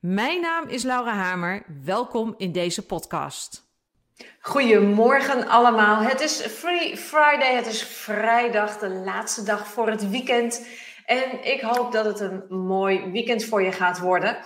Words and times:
Mijn 0.00 0.40
naam 0.40 0.68
is 0.68 0.82
Laura 0.82 1.14
Hamer. 1.14 1.62
Welkom 1.84 2.34
in 2.36 2.52
deze 2.52 2.86
podcast. 2.86 3.62
Goedemorgen 4.40 5.48
allemaal. 5.48 6.02
Het 6.02 6.20
is 6.20 6.40
Free 6.40 6.96
Friday. 6.96 7.54
Het 7.54 7.66
is 7.66 7.82
vrijdag, 7.82 8.78
de 8.78 8.88
laatste 8.88 9.42
dag 9.42 9.66
voor 9.66 9.90
het 9.90 10.10
weekend. 10.10 10.66
En 11.06 11.44
ik 11.44 11.60
hoop 11.60 11.92
dat 11.92 12.04
het 12.04 12.20
een 12.20 12.44
mooi 12.48 13.10
weekend 13.10 13.44
voor 13.44 13.62
je 13.62 13.72
gaat 13.72 13.98
worden. 13.98 14.36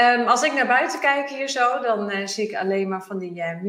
Um, 0.00 0.26
als 0.26 0.42
ik 0.42 0.52
naar 0.52 0.66
buiten 0.66 1.00
kijk 1.00 1.28
hier 1.28 1.48
zo, 1.48 1.80
dan 1.80 2.10
uh, 2.10 2.26
zie 2.26 2.48
ik 2.48 2.56
alleen 2.56 2.88
maar 2.88 3.02
van 3.02 3.18
die 3.18 3.34
uh, 3.34 3.62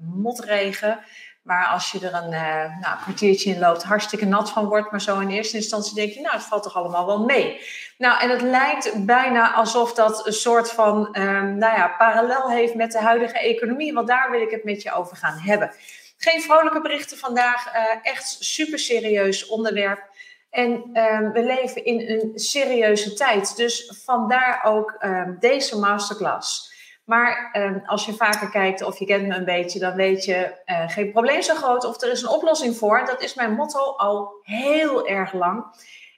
motregen. 0.00 0.98
Maar 1.42 1.66
als 1.66 1.92
je 1.92 1.98
er 1.98 2.14
een 2.14 2.32
uh, 2.32 2.80
nou, 2.80 2.98
kwartiertje 3.02 3.50
in 3.50 3.58
loopt, 3.58 3.82
hartstikke 3.82 4.26
nat 4.26 4.50
van 4.50 4.66
wordt. 4.66 4.90
Maar 4.90 5.00
zo 5.00 5.18
in 5.18 5.30
eerste 5.30 5.56
instantie 5.56 5.94
denk 5.94 6.12
je, 6.12 6.20
nou, 6.20 6.34
het 6.34 6.44
valt 6.44 6.62
toch 6.62 6.76
allemaal 6.76 7.06
wel 7.06 7.24
mee. 7.24 7.60
Nou, 7.98 8.20
en 8.20 8.30
het 8.30 8.40
lijkt 8.40 9.06
bijna 9.06 9.52
alsof 9.52 9.92
dat 9.92 10.26
een 10.26 10.32
soort 10.32 10.72
van, 10.72 11.18
um, 11.18 11.58
nou 11.58 11.76
ja, 11.76 11.94
parallel 11.98 12.50
heeft 12.50 12.74
met 12.74 12.92
de 12.92 13.00
huidige 13.00 13.38
economie. 13.38 13.92
Want 13.94 14.08
daar 14.08 14.30
wil 14.30 14.40
ik 14.40 14.50
het 14.50 14.64
met 14.64 14.82
je 14.82 14.92
over 14.92 15.16
gaan 15.16 15.38
hebben. 15.38 15.70
Geen 16.16 16.42
vrolijke 16.42 16.80
berichten 16.80 17.18
vandaag. 17.18 17.74
Uh, 17.74 17.82
echt 18.02 18.36
super 18.40 18.78
serieus 18.78 19.46
onderwerp. 19.46 20.02
En 20.50 20.70
um, 20.72 21.32
we 21.32 21.42
leven 21.42 21.84
in 21.84 22.10
een 22.10 22.38
serieuze 22.38 23.14
tijd. 23.14 23.56
Dus 23.56 24.00
vandaar 24.04 24.60
ook 24.64 24.96
um, 25.00 25.36
deze 25.40 25.78
masterclass. 25.78 26.74
Maar 27.04 27.50
als 27.86 28.06
je 28.06 28.12
vaker 28.12 28.50
kijkt 28.50 28.82
of 28.82 28.98
je 28.98 29.04
kent 29.04 29.26
me 29.26 29.34
een 29.34 29.44
beetje, 29.44 29.78
dan 29.78 29.94
weet 29.94 30.24
je 30.24 30.54
uh, 30.66 30.88
geen 30.88 31.12
probleem 31.12 31.42
zo 31.42 31.54
groot 31.54 31.84
of 31.84 32.02
er 32.02 32.10
is 32.10 32.22
een 32.22 32.28
oplossing 32.28 32.76
voor. 32.76 33.04
Dat 33.04 33.22
is 33.22 33.34
mijn 33.34 33.52
motto 33.52 33.80
al 33.96 34.32
heel 34.42 35.06
erg 35.06 35.32
lang. 35.32 35.64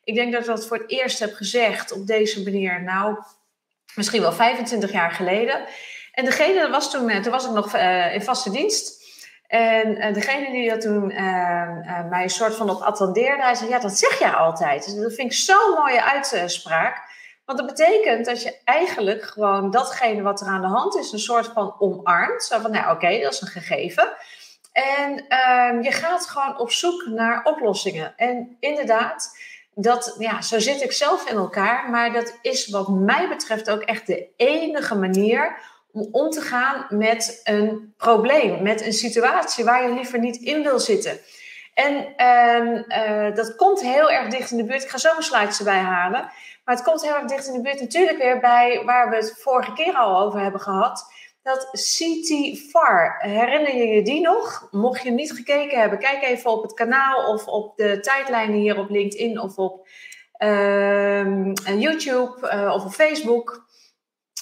Ik 0.08 0.14
denk 0.14 0.32
dat 0.32 0.40
ik 0.40 0.46
dat 0.46 0.66
voor 0.66 0.76
het 0.76 0.90
eerst 0.90 1.18
heb 1.18 1.34
gezegd 1.34 1.92
op 1.92 2.06
deze 2.06 2.42
manier, 2.42 2.82
nou, 2.82 3.16
misschien 3.94 4.20
wel 4.20 4.32
25 4.32 4.92
jaar 4.92 5.10
geleden. 5.10 5.64
En 6.12 6.24
degene 6.24 6.70
was 6.70 6.90
toen, 6.90 7.08
eh, 7.08 7.22
toen 7.22 7.32
was 7.32 7.44
ik 7.44 7.50
nog 7.50 7.74
uh, 7.74 8.14
in 8.14 8.22
vaste 8.22 8.50
dienst. 8.50 9.06
En 9.46 9.96
uh, 9.96 10.14
degene 10.14 10.50
die 10.50 10.68
dat 10.68 10.80
toen 10.80 11.06
mij 12.08 12.22
een 12.22 12.30
soort 12.30 12.54
van 12.54 12.70
op 12.70 12.80
attendeerde, 12.80 13.42
hij 13.42 13.54
zei: 13.54 13.70
Ja, 13.70 13.78
dat 13.78 13.98
zeg 13.98 14.18
jij 14.18 14.30
altijd. 14.30 14.84
Dus 14.84 14.94
dat 14.94 15.14
vind 15.14 15.32
ik 15.32 15.38
zo'n 15.38 15.74
mooie 15.76 16.02
uitspraak. 16.02 17.02
Want 17.44 17.58
dat 17.58 17.66
betekent 17.66 18.26
dat 18.26 18.42
je 18.42 18.58
eigenlijk 18.64 19.24
gewoon 19.24 19.70
datgene 19.70 20.22
wat 20.22 20.40
er 20.40 20.46
aan 20.46 20.60
de 20.60 20.66
hand 20.66 20.96
is, 20.96 21.12
een 21.12 21.18
soort 21.18 21.46
van 21.46 21.74
omarmt. 21.78 22.42
Zo 22.42 22.58
van, 22.58 22.70
nou 22.70 22.94
oké, 22.94 23.20
dat 23.20 23.32
is 23.32 23.40
een 23.40 23.48
gegeven. 23.48 24.12
En 24.72 25.12
uh, 25.12 25.82
je 25.82 25.92
gaat 25.92 26.26
gewoon 26.26 26.58
op 26.58 26.70
zoek 26.70 27.06
naar 27.06 27.44
oplossingen. 27.44 28.16
En 28.16 28.56
inderdaad, 28.60 29.36
dat, 29.80 30.16
ja, 30.18 30.42
zo 30.42 30.58
zit 30.58 30.82
ik 30.82 30.92
zelf 30.92 31.30
in 31.30 31.36
elkaar. 31.36 31.90
Maar 31.90 32.12
dat 32.12 32.38
is 32.42 32.68
wat 32.68 32.88
mij 32.88 33.28
betreft 33.28 33.70
ook 33.70 33.82
echt 33.82 34.06
de 34.06 34.28
enige 34.36 34.94
manier 34.94 35.58
om 35.92 36.08
om 36.12 36.30
te 36.30 36.40
gaan 36.40 36.86
met 36.88 37.40
een 37.44 37.94
probleem, 37.96 38.62
met 38.62 38.86
een 38.86 38.92
situatie 38.92 39.64
waar 39.64 39.82
je 39.82 39.94
liever 39.94 40.18
niet 40.18 40.36
in 40.36 40.62
wil 40.62 40.78
zitten. 40.78 41.18
En 41.74 42.14
uh, 42.16 43.28
uh, 43.28 43.34
dat 43.34 43.56
komt 43.56 43.80
heel 43.80 44.10
erg 44.10 44.28
dicht 44.28 44.50
in 44.50 44.56
de 44.56 44.64
buurt. 44.64 44.82
Ik 44.82 44.88
ga 44.88 44.98
zo 44.98 45.10
mijn 45.10 45.22
slides 45.22 45.58
erbij 45.58 45.78
halen. 45.78 46.20
Maar 46.64 46.74
het 46.74 46.84
komt 46.84 47.02
heel 47.02 47.14
erg 47.14 47.24
dicht 47.24 47.46
in 47.46 47.52
de 47.52 47.60
buurt 47.60 47.80
natuurlijk 47.80 48.18
weer 48.18 48.40
bij 48.40 48.82
waar 48.84 49.10
we 49.10 49.16
het 49.16 49.34
vorige 49.38 49.72
keer 49.72 49.94
al 49.94 50.18
over 50.18 50.40
hebben 50.40 50.60
gehad. 50.60 51.12
Dat 51.48 51.68
CT-FAR, 51.72 53.16
herinner 53.18 53.76
je 53.76 53.86
je 53.86 54.02
die 54.02 54.20
nog? 54.20 54.68
Mocht 54.70 55.02
je 55.02 55.10
niet 55.10 55.32
gekeken 55.32 55.80
hebben, 55.80 55.98
kijk 55.98 56.22
even 56.22 56.50
op 56.50 56.62
het 56.62 56.74
kanaal 56.74 57.32
of 57.32 57.46
op 57.46 57.76
de 57.76 58.00
tijdlijnen 58.00 58.56
hier 58.56 58.78
op 58.78 58.90
LinkedIn 58.90 59.40
of 59.40 59.56
op 59.56 59.88
uh, 60.38 61.80
YouTube 61.80 62.50
uh, 62.54 62.72
of 62.74 62.84
op 62.84 62.92
Facebook. 62.92 63.66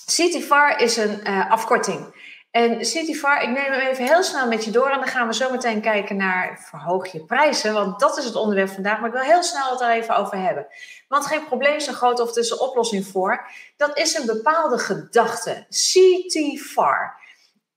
CT-FAR 0.04 0.80
is 0.80 0.96
een 0.96 1.20
uh, 1.26 1.50
afkorting. 1.50 2.14
En 2.50 2.84
CityFar, 2.84 3.42
ik 3.42 3.48
neem 3.48 3.72
hem 3.72 3.80
even 3.88 4.04
heel 4.04 4.22
snel 4.22 4.46
met 4.46 4.64
je 4.64 4.70
door 4.70 4.90
en 4.90 4.98
dan 4.98 5.08
gaan 5.08 5.26
we 5.26 5.34
zo 5.34 5.50
meteen 5.50 5.80
kijken 5.80 6.16
naar 6.16 6.66
verhoog 6.68 7.12
je 7.12 7.24
prijzen, 7.24 7.72
want 7.72 8.00
dat 8.00 8.18
is 8.18 8.24
het 8.24 8.36
onderwerp 8.36 8.68
vandaag, 8.68 8.98
maar 8.98 9.08
ik 9.08 9.14
wil 9.14 9.24
heel 9.24 9.42
snel 9.42 9.70
het 9.70 9.80
er 9.80 9.90
even 9.90 10.16
over 10.16 10.38
hebben. 10.38 10.66
Want 11.08 11.26
geen 11.26 11.46
probleem 11.46 11.80
zo 11.80 11.92
groot 11.92 12.20
of 12.20 12.36
een 12.36 12.58
oplossing 12.58 13.06
voor. 13.06 13.50
Dat 13.76 13.98
is 13.98 14.14
een 14.14 14.26
bepaalde 14.26 14.78
gedachte. 14.78 15.66
CTFAR. 15.68 17.24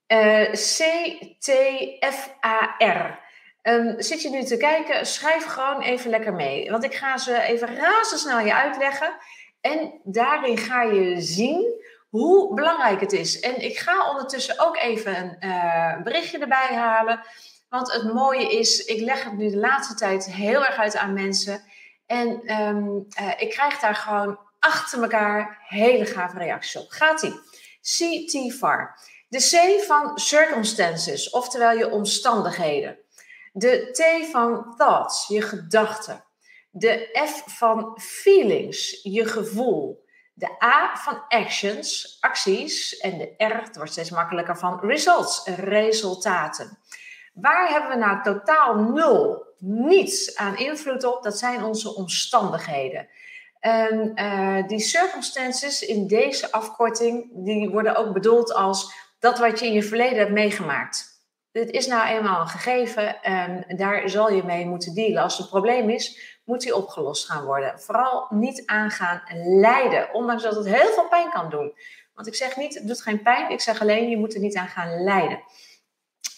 Uh, 0.06 0.50
C-T-F-A-R. 0.52 1.58
Um, 3.62 3.94
zit 4.02 4.22
je 4.22 4.30
nu 4.30 4.44
te 4.44 4.56
kijken, 4.56 5.06
schrijf 5.06 5.44
gewoon 5.44 5.82
even 5.82 6.10
lekker 6.10 6.32
mee. 6.32 6.70
Want 6.70 6.84
ik 6.84 6.94
ga 6.94 7.18
ze 7.18 7.42
even 7.42 7.76
razendsnel 7.76 8.38
je 8.38 8.54
uitleggen. 8.54 9.12
En 9.60 10.00
daarin 10.04 10.58
ga 10.58 10.82
je 10.82 11.20
zien 11.20 11.79
hoe 12.10 12.54
belangrijk 12.54 13.00
het 13.00 13.12
is. 13.12 13.40
En 13.40 13.60
ik 13.60 13.78
ga 13.78 14.10
ondertussen 14.10 14.58
ook 14.58 14.76
even 14.76 15.16
een 15.16 15.50
uh, 15.50 16.02
berichtje 16.02 16.38
erbij 16.38 16.74
halen. 16.74 17.20
Want 17.68 17.92
het 17.92 18.12
mooie 18.12 18.58
is, 18.58 18.84
ik 18.84 19.00
leg 19.00 19.24
het 19.24 19.36
nu 19.36 19.50
de 19.50 19.56
laatste 19.56 19.94
tijd 19.94 20.24
heel 20.24 20.64
erg 20.64 20.76
uit 20.76 20.96
aan 20.96 21.12
mensen. 21.12 21.62
En 22.06 22.60
um, 22.62 23.06
uh, 23.20 23.30
ik 23.36 23.50
krijg 23.50 23.78
daar 23.78 23.94
gewoon 23.94 24.38
achter 24.58 25.02
elkaar 25.02 25.64
hele 25.68 26.06
gave 26.06 26.38
reacties 26.38 26.82
op. 26.82 26.90
Gaat-ie. 26.90 27.40
CTFAR. 27.80 28.98
De 29.28 29.38
C 29.38 29.84
van 29.86 30.18
circumstances, 30.18 31.30
oftewel 31.30 31.72
je 31.72 31.90
omstandigheden. 31.90 32.98
De 33.52 33.90
T 33.92 34.30
van 34.30 34.74
thoughts, 34.76 35.28
je 35.28 35.42
gedachten. 35.42 36.24
De 36.70 37.24
F 37.28 37.58
van 37.58 37.98
feelings, 38.00 39.00
je 39.02 39.26
gevoel. 39.26 40.04
De 40.40 40.64
A 40.64 40.96
van 40.96 41.22
actions, 41.28 42.16
acties. 42.20 42.98
En 42.98 43.18
de 43.18 43.34
R, 43.36 43.62
het 43.62 43.76
wordt 43.76 43.92
steeds 43.92 44.10
makkelijker, 44.10 44.58
van 44.58 44.80
results, 44.80 45.46
resultaten. 45.56 46.78
Waar 47.32 47.68
hebben 47.68 47.90
we 47.90 47.96
nou 47.96 48.22
totaal 48.22 48.74
nul, 48.74 49.46
niets 49.58 50.36
aan 50.36 50.56
invloed 50.56 51.04
op? 51.04 51.22
Dat 51.22 51.38
zijn 51.38 51.64
onze 51.64 51.94
omstandigheden. 51.94 53.08
En 53.60 54.12
uh, 54.14 54.66
die 54.66 54.78
circumstances 54.78 55.82
in 55.82 56.06
deze 56.06 56.52
afkorting, 56.52 57.30
die 57.32 57.70
worden 57.70 57.96
ook 57.96 58.12
bedoeld 58.12 58.54
als 58.54 58.92
dat 59.18 59.38
wat 59.38 59.58
je 59.58 59.66
in 59.66 59.72
je 59.72 59.82
verleden 59.82 60.18
hebt 60.18 60.30
meegemaakt. 60.30 61.09
Dit 61.52 61.70
is 61.70 61.86
nou 61.86 62.06
eenmaal 62.06 62.40
een 62.40 62.48
gegeven 62.48 63.22
en 63.22 63.64
daar 63.76 64.08
zal 64.08 64.30
je 64.30 64.44
mee 64.44 64.66
moeten 64.66 64.94
dealen. 64.94 65.22
Als 65.22 65.32
het 65.32 65.42
een 65.42 65.50
probleem 65.50 65.90
is, 65.90 66.38
moet 66.44 66.60
die 66.60 66.76
opgelost 66.76 67.26
gaan 67.30 67.44
worden. 67.44 67.80
Vooral 67.80 68.26
niet 68.30 68.62
aangaan 68.66 69.22
lijden, 69.60 70.14
ondanks 70.14 70.42
dat 70.42 70.56
het 70.56 70.66
heel 70.66 70.92
veel 70.92 71.08
pijn 71.08 71.30
kan 71.30 71.50
doen. 71.50 71.72
Want 72.14 72.26
ik 72.26 72.34
zeg 72.34 72.56
niet, 72.56 72.74
het 72.74 72.86
doet 72.86 73.02
geen 73.02 73.22
pijn, 73.22 73.50
ik 73.50 73.60
zeg 73.60 73.80
alleen, 73.80 74.08
je 74.08 74.16
moet 74.16 74.34
er 74.34 74.40
niet 74.40 74.56
aan 74.56 74.68
gaan 74.68 75.02
lijden. 75.04 75.42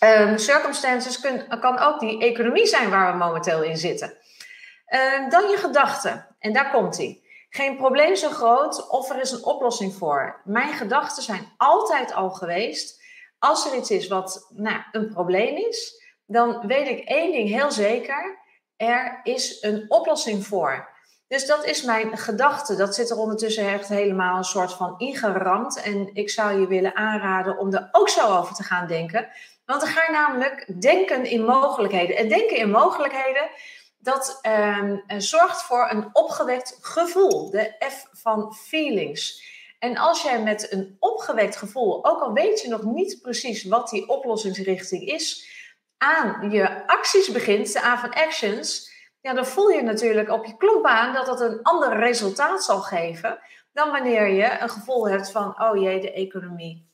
Um, 0.04 0.38
circumstances 0.38 1.20
kan 1.60 1.78
ook 1.78 2.00
die 2.00 2.20
economie 2.20 2.66
zijn 2.66 2.90
waar 2.90 3.12
we 3.12 3.18
momenteel 3.18 3.62
in 3.62 3.76
zitten. 3.76 4.08
Um, 4.08 5.28
dan 5.28 5.50
je 5.50 5.56
gedachten, 5.56 6.36
en 6.38 6.52
daar 6.52 6.70
komt 6.70 6.96
hij. 6.96 7.20
Geen 7.48 7.76
probleem 7.76 8.16
zo 8.16 8.28
groot 8.28 8.88
of 8.88 9.10
er 9.10 9.20
is 9.20 9.30
een 9.30 9.44
oplossing 9.44 9.94
voor. 9.94 10.40
Mijn 10.44 10.72
gedachten 10.72 11.22
zijn 11.22 11.52
altijd 11.56 12.12
al 12.12 12.30
geweest. 12.30 13.01
Als 13.42 13.66
er 13.66 13.76
iets 13.76 13.90
is 13.90 14.08
wat 14.08 14.46
nou, 14.54 14.76
een 14.92 15.08
probleem 15.08 15.56
is, 15.56 16.02
dan 16.26 16.66
weet 16.66 16.88
ik 16.88 17.04
één 17.04 17.32
ding 17.32 17.48
heel 17.48 17.70
zeker 17.70 18.40
er 18.76 19.20
is 19.22 19.58
een 19.60 19.84
oplossing 19.88 20.46
voor. 20.46 20.88
Dus 21.28 21.46
dat 21.46 21.64
is 21.64 21.82
mijn 21.82 22.18
gedachte. 22.18 22.76
Dat 22.76 22.94
zit 22.94 23.10
er 23.10 23.16
ondertussen 23.16 23.68
echt 23.68 23.88
helemaal 23.88 24.36
een 24.36 24.44
soort 24.44 24.72
van 24.72 24.94
ingeramd. 24.98 25.82
En 25.82 26.10
ik 26.12 26.30
zou 26.30 26.60
je 26.60 26.66
willen 26.66 26.96
aanraden 26.96 27.58
om 27.58 27.72
er 27.72 27.88
ook 27.92 28.08
zo 28.08 28.38
over 28.38 28.54
te 28.54 28.62
gaan 28.62 28.86
denken. 28.86 29.28
Want 29.64 29.80
dan 29.80 29.90
ga 29.90 30.02
je 30.06 30.12
namelijk 30.12 30.80
denken 30.80 31.24
in 31.24 31.44
mogelijkheden. 31.44 32.16
En 32.16 32.28
denken 32.28 32.56
in 32.56 32.70
mogelijkheden, 32.70 33.50
dat 33.98 34.38
eh, 34.42 34.92
zorgt 35.16 35.62
voor 35.62 35.90
een 35.90 36.08
opgewekt 36.12 36.78
gevoel. 36.80 37.50
De 37.50 37.74
F 37.90 38.06
van 38.12 38.54
feelings. 38.54 39.50
En 39.82 39.96
als 39.96 40.22
jij 40.22 40.42
met 40.42 40.72
een 40.72 40.96
opgewekt 40.98 41.56
gevoel, 41.56 42.04
ook 42.04 42.20
al 42.20 42.32
weet 42.32 42.60
je 42.60 42.68
nog 42.68 42.82
niet 42.82 43.18
precies 43.22 43.64
wat 43.64 43.88
die 43.88 44.08
oplossingsrichting 44.08 45.02
is, 45.02 45.50
aan 45.98 46.50
je 46.50 46.86
acties 46.86 47.32
begint, 47.32 47.72
de 47.72 47.84
A 47.84 47.98
van 47.98 48.10
actions, 48.10 48.90
ja, 49.20 49.32
dan 49.32 49.46
voel 49.46 49.68
je 49.68 49.82
natuurlijk 49.82 50.30
op 50.30 50.44
je 50.44 50.56
klomp 50.56 50.86
aan 50.86 51.12
dat 51.12 51.26
dat 51.26 51.40
een 51.40 51.62
ander 51.62 51.96
resultaat 51.96 52.64
zal 52.64 52.80
geven 52.80 53.38
dan 53.72 53.90
wanneer 53.90 54.26
je 54.26 54.60
een 54.60 54.68
gevoel 54.68 55.08
hebt 55.08 55.30
van, 55.30 55.62
oh 55.62 55.82
jee, 55.82 56.00
de 56.00 56.12
economie. 56.12 56.90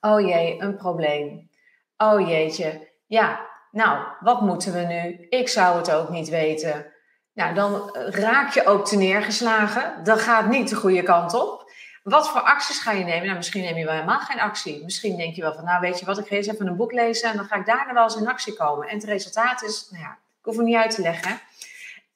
Oh 0.00 0.20
jee, 0.20 0.60
een 0.60 0.76
probleem. 0.76 1.50
Oh 1.96 2.28
jeetje. 2.28 2.88
Ja, 3.06 3.46
nou, 3.70 4.06
wat 4.20 4.40
moeten 4.40 4.72
we 4.72 4.80
nu? 4.80 5.26
Ik 5.28 5.48
zou 5.48 5.76
het 5.76 5.92
ook 5.92 6.08
niet 6.08 6.28
weten. 6.28 6.92
Nou, 7.32 7.54
dan 7.54 7.96
raak 8.10 8.54
je 8.54 8.66
ook 8.66 8.86
te 8.86 8.96
neergeslagen. 8.96 10.04
Dat 10.04 10.20
gaat 10.20 10.48
niet 10.48 10.68
de 10.68 10.76
goede 10.76 11.02
kant 11.02 11.34
op. 11.34 11.63
Wat 12.04 12.30
voor 12.30 12.40
acties 12.40 12.78
ga 12.78 12.92
je 12.92 13.04
nemen? 13.04 13.24
Nou, 13.24 13.36
misschien 13.36 13.62
neem 13.62 13.76
je 13.76 13.84
wel 13.84 13.94
helemaal 13.94 14.20
geen 14.20 14.40
actie. 14.40 14.84
Misschien 14.84 15.16
denk 15.16 15.34
je 15.34 15.42
wel 15.42 15.54
van, 15.54 15.64
nou 15.64 15.80
weet 15.80 15.98
je 15.98 16.06
wat, 16.06 16.18
ik 16.18 16.26
ga 16.26 16.36
eens 16.36 16.46
even 16.46 16.66
een 16.66 16.76
boek 16.76 16.92
lezen 16.92 17.30
en 17.30 17.36
dan 17.36 17.44
ga 17.44 17.56
ik 17.56 17.66
daarna 17.66 17.92
wel 17.92 18.02
eens 18.02 18.16
in 18.16 18.28
actie 18.28 18.54
komen. 18.54 18.88
En 18.88 18.94
het 18.94 19.04
resultaat 19.04 19.62
is, 19.62 19.88
nou 19.90 20.02
ja, 20.02 20.10
ik 20.10 20.44
hoef 20.44 20.56
het 20.56 20.66
niet 20.66 20.76
uit 20.76 20.94
te 20.94 21.02
leggen. 21.02 21.40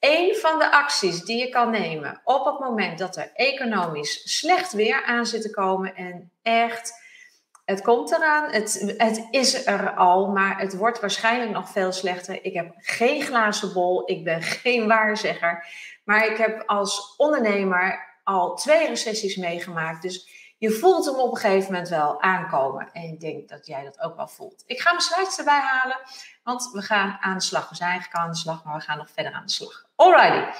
Een 0.00 0.36
van 0.36 0.58
de 0.58 0.70
acties 0.70 1.24
die 1.24 1.36
je 1.36 1.48
kan 1.48 1.70
nemen 1.70 2.20
op 2.24 2.44
het 2.44 2.58
moment 2.58 2.98
dat 2.98 3.16
er 3.16 3.30
economisch 3.34 4.38
slecht 4.38 4.72
weer 4.72 5.04
aan 5.04 5.26
zit 5.26 5.42
te 5.42 5.50
komen 5.50 5.96
en 5.96 6.30
echt, 6.42 6.92
het 7.64 7.82
komt 7.82 8.12
eraan, 8.12 8.52
het, 8.52 8.94
het 8.96 9.26
is 9.30 9.66
er 9.66 9.94
al, 9.94 10.26
maar 10.26 10.58
het 10.58 10.76
wordt 10.76 11.00
waarschijnlijk 11.00 11.50
nog 11.50 11.70
veel 11.70 11.92
slechter. 11.92 12.44
Ik 12.44 12.54
heb 12.54 12.74
geen 12.76 13.22
glazen 13.22 13.72
bol, 13.72 14.10
ik 14.10 14.24
ben 14.24 14.42
geen 14.42 14.86
waarzegger, 14.86 15.66
maar 16.04 16.26
ik 16.26 16.36
heb 16.36 16.62
als 16.66 17.14
ondernemer 17.16 18.07
al 18.28 18.54
twee 18.54 18.86
recessies 18.86 19.36
meegemaakt. 19.36 20.02
Dus 20.02 20.28
je 20.58 20.70
voelt 20.70 21.04
hem 21.04 21.14
op 21.14 21.30
een 21.30 21.40
gegeven 21.40 21.72
moment 21.72 21.88
wel 21.88 22.20
aankomen. 22.20 22.90
En 22.92 23.02
ik 23.02 23.20
denk 23.20 23.48
dat 23.48 23.66
jij 23.66 23.84
dat 23.84 24.00
ook 24.00 24.16
wel 24.16 24.28
voelt. 24.28 24.62
Ik 24.66 24.80
ga 24.80 24.90
mijn 24.90 25.02
slides 25.02 25.38
erbij 25.38 25.60
halen, 25.60 25.96
want 26.42 26.70
we 26.72 26.82
gaan 26.82 27.18
aan 27.20 27.36
de 27.36 27.42
slag. 27.42 27.68
We 27.68 27.74
zijn 27.74 27.90
eigenlijk 27.90 28.20
aan 28.20 28.30
de 28.30 28.36
slag, 28.36 28.64
maar 28.64 28.76
we 28.76 28.80
gaan 28.80 28.98
nog 28.98 29.10
verder 29.10 29.32
aan 29.32 29.46
de 29.46 29.52
slag. 29.52 29.84
Alrighty. 29.96 30.58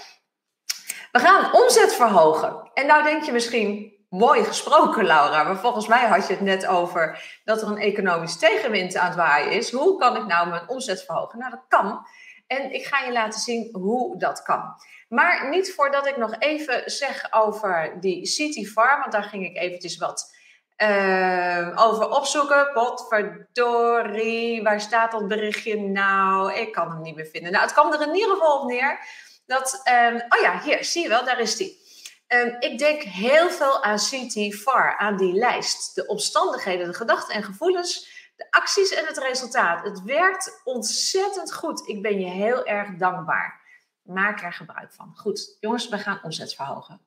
We 1.13 1.19
gaan 1.19 1.53
omzet 1.53 1.95
verhogen. 1.95 2.71
En 2.75 2.87
nou 2.87 3.03
denk 3.03 3.23
je 3.23 3.33
misschien, 3.33 3.93
mooi 4.09 4.45
gesproken 4.45 5.05
Laura, 5.05 5.43
maar 5.43 5.59
volgens 5.59 5.87
mij 5.87 6.07
had 6.07 6.27
je 6.27 6.33
het 6.33 6.43
net 6.43 6.67
over 6.67 7.23
dat 7.45 7.63
er 7.63 7.69
een 7.69 7.79
economisch 7.79 8.39
tegenwind 8.39 8.97
aan 8.97 9.07
het 9.07 9.17
waaien 9.17 9.53
is. 9.53 9.73
Hoe 9.73 9.99
kan 9.99 10.17
ik 10.17 10.27
nou 10.27 10.49
mijn 10.49 10.69
omzet 10.69 11.05
verhogen? 11.05 11.39
Nou, 11.39 11.51
dat 11.51 11.65
kan. 11.69 12.07
En 12.49 12.73
ik 12.73 12.87
ga 12.87 13.05
je 13.05 13.13
laten 13.13 13.41
zien 13.41 13.69
hoe 13.73 14.19
dat 14.19 14.43
kan. 14.43 14.75
Maar 15.09 15.49
niet 15.49 15.75
voordat 15.75 16.07
ik 16.07 16.17
nog 16.17 16.35
even 16.39 16.83
zeg 16.91 17.33
over 17.33 17.97
die 18.01 18.27
City 18.27 18.67
Farm, 18.67 19.01
want 19.01 19.13
daar 19.13 19.23
ging 19.23 19.45
ik 19.47 19.57
eventjes 19.57 19.97
wat 19.97 20.37
uh, 20.83 21.73
over 21.75 22.09
opzoeken. 22.09 22.73
Potverdorie, 22.73 24.63
waar 24.63 24.81
staat 24.81 25.13
dat 25.13 25.29
berichtje 25.29 25.81
nou? 25.81 26.53
Ik 26.53 26.73
kan 26.73 26.91
hem 26.91 27.01
niet 27.01 27.17
meer 27.17 27.29
vinden. 27.33 27.53
Nou, 27.53 27.65
het 27.65 27.73
kwam 27.73 27.93
er 27.93 28.03
in 28.03 28.15
ieder 28.15 28.31
geval 28.31 28.61
op 28.61 28.69
neer 28.69 28.99
dat, 29.47 29.81
um, 29.91 30.15
oh 30.15 30.41
ja, 30.41 30.61
hier, 30.61 30.85
zie 30.85 31.03
je 31.03 31.09
wel, 31.09 31.25
daar 31.25 31.41
is 31.41 31.57
die. 31.57 31.87
Um, 32.29 32.57
ik 32.59 32.79
denk 32.79 33.03
heel 33.03 33.51
veel 33.51 33.83
aan 33.83 33.99
City 33.99 34.53
Far, 34.53 34.97
aan 34.97 35.17
die 35.17 35.33
lijst. 35.33 35.95
De 35.95 36.07
omstandigheden, 36.07 36.87
de 36.87 36.95
gedachten 36.95 37.35
en 37.35 37.43
gevoelens, 37.43 38.18
de 38.39 38.47
acties 38.51 38.91
en 38.91 39.07
het 39.07 39.19
resultaat. 39.19 39.85
Het 39.85 40.03
werkt 40.03 40.61
ontzettend 40.65 41.55
goed. 41.55 41.89
Ik 41.89 42.03
ben 42.03 42.21
je 42.21 42.27
heel 42.27 42.67
erg 42.67 42.97
dankbaar. 42.97 43.61
Maak 44.03 44.43
er 44.43 44.53
gebruik 44.53 44.93
van. 44.93 45.13
Goed, 45.17 45.57
jongens, 45.61 45.89
we 45.89 45.99
gaan 45.99 46.21
omzet 46.23 46.55
verhogen. 46.55 47.01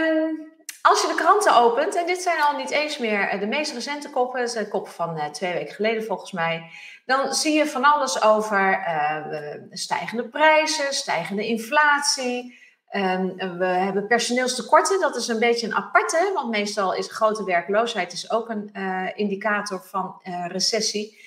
Um, 0.00 0.52
als 0.82 1.02
je 1.02 1.08
de 1.08 1.14
kranten 1.14 1.56
opent, 1.56 1.94
en 1.94 2.06
dit 2.06 2.22
zijn 2.22 2.40
al 2.42 2.56
niet 2.56 2.70
eens 2.70 2.98
meer 2.98 3.28
eh, 3.28 3.40
de 3.40 3.46
meest 3.46 3.72
recente 3.72 4.10
koppen, 4.10 4.48
zijn 4.48 4.68
koppen 4.68 4.92
van 4.92 5.18
uh, 5.18 5.24
twee 5.24 5.52
weken 5.52 5.74
geleden 5.74 6.04
volgens 6.04 6.32
mij, 6.32 6.70
dan 7.06 7.34
zie 7.34 7.56
je 7.56 7.66
van 7.66 7.84
alles 7.84 8.22
over 8.22 8.70
uh, 8.70 9.54
stijgende 9.70 10.28
prijzen, 10.28 10.94
stijgende 10.94 11.46
inflatie. 11.46 12.60
Um, 12.96 13.36
we 13.58 13.64
hebben 13.64 14.06
personeelstekorten, 14.06 15.00
dat 15.00 15.16
is 15.16 15.28
een 15.28 15.38
beetje 15.38 15.66
een 15.66 15.74
aparte, 15.74 16.30
want 16.34 16.50
meestal 16.50 16.94
is 16.94 17.12
grote 17.12 17.44
werkloosheid 17.44 18.12
is 18.12 18.30
ook 18.30 18.48
een 18.48 18.70
uh, 18.76 19.08
indicator 19.14 19.82
van 19.84 20.20
recessie. 20.46 21.18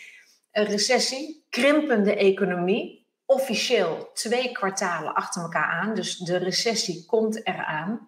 Een 0.52 0.66
recessie, 0.66 1.46
krimpende 1.50 2.16
economie, 2.16 3.08
officieel 3.26 4.10
twee 4.14 4.52
kwartalen 4.52 5.14
achter 5.14 5.42
elkaar 5.42 5.72
aan, 5.72 5.96
dus 5.96 6.18
de 6.18 6.38
recessie 6.38 7.06
komt 7.06 7.48
eraan. 7.48 8.08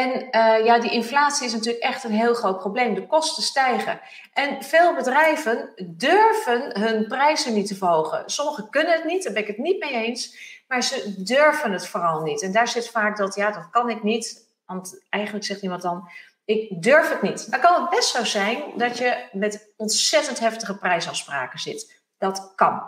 En 0.00 0.22
uh, 0.22 0.64
ja, 0.64 0.78
die 0.78 0.90
inflatie 0.90 1.46
is 1.46 1.52
natuurlijk 1.52 1.84
echt 1.84 2.04
een 2.04 2.12
heel 2.12 2.34
groot 2.34 2.58
probleem. 2.58 2.94
De 2.94 3.06
kosten 3.06 3.42
stijgen. 3.42 4.00
En 4.32 4.62
veel 4.62 4.94
bedrijven 4.94 5.72
durven 5.86 6.80
hun 6.80 7.06
prijzen 7.06 7.54
niet 7.54 7.66
te 7.66 7.74
verhogen. 7.74 8.22
Sommigen 8.26 8.70
kunnen 8.70 8.92
het 8.92 9.04
niet, 9.04 9.24
daar 9.24 9.32
ben 9.32 9.42
ik 9.42 9.48
het 9.48 9.58
niet 9.58 9.80
mee 9.80 9.92
eens. 9.92 10.36
Maar 10.68 10.82
ze 10.82 11.14
durven 11.18 11.72
het 11.72 11.86
vooral 11.86 12.20
niet. 12.20 12.42
En 12.42 12.52
daar 12.52 12.68
zit 12.68 12.88
vaak 12.88 13.16
dat, 13.16 13.34
ja, 13.34 13.50
dat 13.50 13.70
kan 13.70 13.90
ik 13.90 14.02
niet. 14.02 14.48
Want 14.66 15.02
eigenlijk 15.08 15.44
zegt 15.44 15.62
iemand 15.62 15.82
dan, 15.82 16.08
ik 16.44 16.82
durf 16.82 17.08
het 17.08 17.22
niet. 17.22 17.50
Dan 17.50 17.60
kan 17.60 17.80
het 17.80 17.90
best 17.90 18.08
zo 18.08 18.24
zijn 18.24 18.62
dat 18.76 18.98
je 18.98 19.28
met 19.32 19.72
ontzettend 19.76 20.38
heftige 20.38 20.78
prijsafspraken 20.78 21.58
zit. 21.58 22.02
Dat 22.18 22.52
kan. 22.56 22.82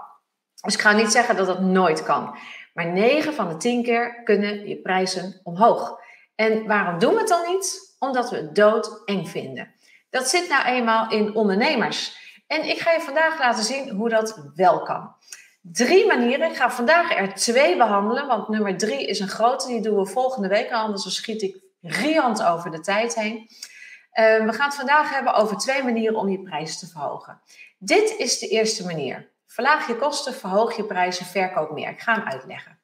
Dus 0.60 0.74
ik 0.74 0.80
ga 0.80 0.92
niet 0.92 1.12
zeggen 1.12 1.36
dat 1.36 1.46
dat 1.46 1.60
nooit 1.60 2.02
kan. 2.02 2.36
Maar 2.74 2.86
9 2.86 3.34
van 3.34 3.48
de 3.48 3.56
10 3.56 3.82
keer 3.82 4.22
kunnen 4.22 4.68
je 4.68 4.76
prijzen 4.76 5.40
omhoog. 5.42 6.00
En 6.42 6.66
waarom 6.66 6.98
doen 6.98 7.12
we 7.12 7.18
het 7.18 7.28
dan 7.28 7.46
niet? 7.46 7.96
Omdat 7.98 8.30
we 8.30 8.36
het 8.36 8.54
doodeng 8.54 9.28
vinden. 9.28 9.74
Dat 10.10 10.28
zit 10.28 10.48
nou 10.48 10.64
eenmaal 10.64 11.10
in 11.10 11.34
ondernemers. 11.34 12.16
En 12.46 12.68
ik 12.68 12.78
ga 12.78 12.92
je 12.92 13.00
vandaag 13.00 13.38
laten 13.38 13.64
zien 13.64 13.90
hoe 13.90 14.08
dat 14.08 14.50
wel 14.54 14.82
kan. 14.82 15.14
Drie 15.60 16.06
manieren. 16.06 16.50
Ik 16.50 16.56
ga 16.56 16.70
vandaag 16.70 17.16
er 17.16 17.34
twee 17.34 17.76
behandelen, 17.76 18.26
want 18.26 18.48
nummer 18.48 18.76
drie 18.76 19.06
is 19.06 19.20
een 19.20 19.28
grote. 19.28 19.66
Die 19.66 19.80
doen 19.80 19.96
we 19.96 20.06
volgende 20.06 20.48
week, 20.48 20.70
anders 20.70 21.14
schiet 21.14 21.42
ik 21.42 21.60
riant 21.80 22.42
over 22.42 22.70
de 22.70 22.80
tijd 22.80 23.14
heen. 23.14 23.36
Uh, 23.38 24.44
we 24.44 24.52
gaan 24.52 24.66
het 24.66 24.74
vandaag 24.74 25.10
hebben 25.10 25.34
over 25.34 25.56
twee 25.56 25.82
manieren 25.82 26.18
om 26.18 26.28
je 26.28 26.42
prijs 26.42 26.78
te 26.78 26.86
verhogen. 26.86 27.40
Dit 27.78 28.14
is 28.18 28.38
de 28.38 28.48
eerste 28.48 28.86
manier. 28.86 29.30
Verlaag 29.46 29.86
je 29.86 29.96
kosten, 29.96 30.34
verhoog 30.34 30.76
je 30.76 30.84
prijzen, 30.84 31.26
verkoop 31.26 31.70
meer. 31.70 31.88
Ik 31.88 32.00
ga 32.00 32.14
hem 32.14 32.28
uitleggen. 32.28 32.81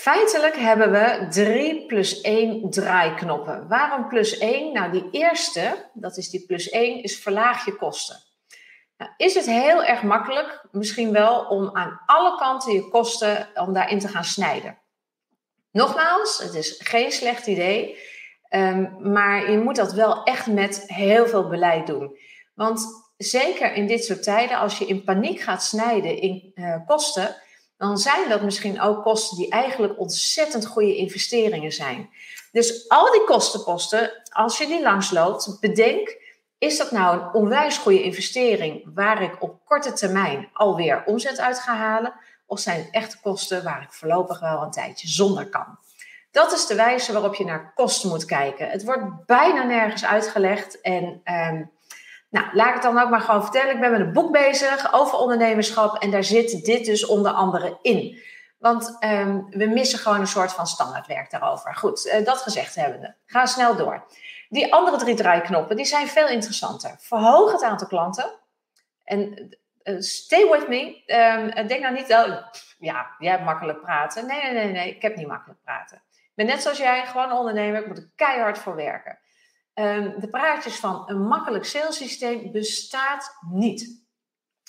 Feitelijk 0.00 0.56
hebben 0.56 0.90
we 0.90 1.26
3 1.28 1.86
plus 1.86 2.20
1 2.20 2.70
draaiknoppen. 2.70 3.68
Waarom 3.68 4.08
plus 4.08 4.38
1? 4.38 4.72
Nou, 4.72 4.92
die 4.92 5.08
eerste, 5.10 5.88
dat 5.92 6.16
is 6.16 6.30
die 6.30 6.46
plus 6.46 6.68
1, 6.68 7.02
is 7.02 7.18
verlaag 7.18 7.64
je 7.64 7.76
kosten. 7.76 8.16
Nou, 8.96 9.10
is 9.16 9.34
het 9.34 9.46
heel 9.46 9.84
erg 9.84 10.02
makkelijk, 10.02 10.64
misschien 10.72 11.12
wel, 11.12 11.40
om 11.40 11.76
aan 11.76 12.00
alle 12.06 12.38
kanten 12.38 12.72
je 12.72 12.88
kosten, 12.88 13.48
om 13.54 13.72
daarin 13.72 13.98
te 13.98 14.08
gaan 14.08 14.24
snijden. 14.24 14.78
Nogmaals, 15.70 16.38
het 16.38 16.54
is 16.54 16.80
geen 16.84 17.12
slecht 17.12 17.46
idee, 17.46 17.98
um, 18.50 18.96
maar 19.12 19.50
je 19.50 19.58
moet 19.58 19.76
dat 19.76 19.92
wel 19.92 20.22
echt 20.22 20.46
met 20.46 20.84
heel 20.86 21.26
veel 21.26 21.48
beleid 21.48 21.86
doen. 21.86 22.16
Want 22.54 22.86
zeker 23.16 23.72
in 23.72 23.86
dit 23.86 24.04
soort 24.04 24.22
tijden, 24.22 24.58
als 24.58 24.78
je 24.78 24.86
in 24.86 25.04
paniek 25.04 25.40
gaat 25.40 25.62
snijden 25.62 26.20
in 26.20 26.52
uh, 26.54 26.76
kosten, 26.86 27.36
dan 27.80 27.98
zijn 27.98 28.28
dat 28.28 28.42
misschien 28.42 28.80
ook 28.80 29.02
kosten 29.02 29.36
die 29.36 29.50
eigenlijk 29.50 29.98
ontzettend 29.98 30.66
goede 30.66 30.96
investeringen 30.96 31.72
zijn. 31.72 32.10
Dus 32.52 32.88
al 32.88 33.12
die 33.12 33.24
kostenposten, 33.24 34.22
als 34.30 34.58
je 34.58 34.66
die 34.66 34.82
langsloopt, 34.82 35.56
bedenk, 35.60 36.16
is 36.58 36.78
dat 36.78 36.90
nou 36.90 37.16
een 37.16 37.34
onwijs 37.34 37.78
goede 37.78 38.02
investering 38.02 38.90
waar 38.94 39.22
ik 39.22 39.42
op 39.42 39.64
korte 39.64 39.92
termijn 39.92 40.48
alweer 40.52 41.02
omzet 41.06 41.38
uit 41.38 41.58
ga 41.58 41.76
halen? 41.76 42.14
Of 42.46 42.58
zijn 42.58 42.78
het 42.78 42.90
echte 42.90 43.20
kosten 43.20 43.64
waar 43.64 43.82
ik 43.82 43.92
voorlopig 43.92 44.40
wel 44.40 44.62
een 44.62 44.70
tijdje 44.70 45.08
zonder 45.08 45.48
kan? 45.48 45.78
Dat 46.30 46.52
is 46.52 46.66
de 46.66 46.74
wijze 46.74 47.12
waarop 47.12 47.34
je 47.34 47.44
naar 47.44 47.72
kosten 47.74 48.08
moet 48.08 48.24
kijken. 48.24 48.68
Het 48.68 48.84
wordt 48.84 49.26
bijna 49.26 49.62
nergens 49.62 50.04
uitgelegd 50.04 50.80
en 50.80 51.20
um, 51.24 51.70
nou, 52.30 52.46
laat 52.52 52.68
ik 52.68 52.74
het 52.74 52.82
dan 52.82 52.98
ook 52.98 53.10
maar 53.10 53.20
gewoon 53.20 53.42
vertellen. 53.42 53.74
Ik 53.74 53.80
ben 53.80 53.90
met 53.90 54.00
een 54.00 54.12
boek 54.12 54.32
bezig 54.32 54.92
over 54.92 55.18
ondernemerschap 55.18 56.02
en 56.02 56.10
daar 56.10 56.24
zit 56.24 56.64
dit 56.64 56.84
dus 56.84 57.06
onder 57.06 57.32
andere 57.32 57.78
in. 57.82 58.18
Want 58.58 58.96
um, 59.04 59.46
we 59.50 59.66
missen 59.66 59.98
gewoon 59.98 60.20
een 60.20 60.26
soort 60.26 60.52
van 60.52 60.66
standaardwerk 60.66 61.30
daarover. 61.30 61.74
Goed, 61.74 62.06
uh, 62.06 62.24
dat 62.24 62.38
gezegd 62.38 62.74
hebbende. 62.74 63.14
Ga 63.26 63.46
snel 63.46 63.76
door. 63.76 64.06
Die 64.48 64.74
andere 64.74 64.96
drie 64.96 65.14
draaiknoppen, 65.14 65.76
die 65.76 65.84
zijn 65.84 66.08
veel 66.08 66.28
interessanter. 66.28 66.96
Verhoog 66.98 67.52
het 67.52 67.62
aantal 67.62 67.86
klanten. 67.86 68.30
En 69.04 69.48
uh, 69.82 70.00
stay 70.00 70.50
with 70.50 70.68
me. 70.68 71.02
Um, 71.56 71.66
denk 71.66 71.82
nou 71.82 71.94
niet, 71.94 72.12
oh, 72.12 72.36
ja, 72.78 73.14
jij 73.18 73.30
hebt 73.30 73.44
makkelijk 73.44 73.80
praten. 73.80 74.26
Nee, 74.26 74.42
nee, 74.42 74.52
nee, 74.52 74.72
nee, 74.72 74.94
ik 74.94 75.02
heb 75.02 75.16
niet 75.16 75.26
makkelijk 75.26 75.60
praten. 75.62 76.02
Ik 76.12 76.32
ben 76.34 76.46
net 76.46 76.62
zoals 76.62 76.78
jij, 76.78 77.06
gewoon 77.06 77.32
ondernemer. 77.32 77.80
Ik 77.80 77.86
moet 77.86 77.98
er 77.98 78.10
keihard 78.16 78.58
voor 78.58 78.74
werken. 78.74 79.18
Um, 79.80 80.14
de 80.20 80.28
praatjes 80.30 80.76
van 80.76 81.02
een 81.06 81.26
makkelijk 81.26 81.64
salessysteem 81.64 82.52
bestaat 82.52 83.36
niet. 83.50 84.04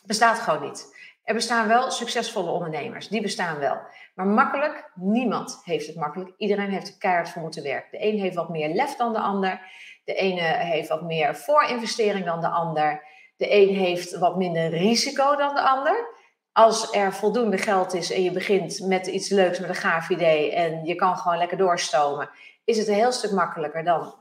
Bestaat 0.06 0.40
gewoon 0.40 0.62
niet. 0.62 0.96
Er 1.24 1.34
bestaan 1.34 1.68
wel 1.68 1.92
succesvolle 1.92 2.52
ondernemers, 2.52 3.08
die 3.08 3.22
bestaan 3.22 3.60
wel. 3.60 3.78
Maar 4.16 4.28
makkelijk, 4.28 4.92
niemand 4.96 5.62
heeft 5.64 5.88
het 5.88 5.96
makkelijk. 5.96 6.34
Iedereen 6.38 6.70
heeft 6.70 6.88
er 6.88 6.98
keihard 6.98 7.30
voor 7.30 7.42
moeten 7.42 7.64
werken. 7.64 8.00
De 8.00 8.06
een 8.06 8.20
heeft 8.20 8.36
wat 8.36 8.50
meer 8.50 8.70
lef 8.70 8.96
dan 8.96 9.14
de 9.14 9.20
ander. 9.20 9.62
De 10.06 10.14
ene 10.14 10.42
heeft 10.42 10.90
wat 10.90 11.02
meer 11.02 11.36
voorinvestering 11.36 12.26
dan 12.26 12.42
de 12.42 12.50
ander. 12.50 13.04
De 13.38 13.54
een 13.54 13.76
heeft 13.76 14.18
wat 14.18 14.38
minder 14.38 14.70
risico 14.70 15.36
dan 15.36 15.56
de 15.56 15.62
ander. 15.62 16.20
Als 16.52 16.94
er 16.94 17.14
voldoende 17.14 17.58
geld 17.58 17.94
is 17.94 18.12
en 18.12 18.24
je 18.24 18.32
begint 18.32 18.80
met 18.88 19.08
iets 19.08 19.30
leuks, 19.30 19.60
met 19.60 19.70
een 19.70 19.76
gaaf 19.76 20.10
idee 20.10 20.52
en 20.52 20.86
je 20.86 20.96
kan 20.96 21.18
gewoon 21.18 21.38
lekker 21.38 21.58
doorstomen, 21.58 22.30
is 22.64 22.78
het 22.78 22.88
een 22.88 22.94
heel 22.94 23.12
stuk 23.12 23.32
makkelijker 23.32 23.84
dan 23.84 24.14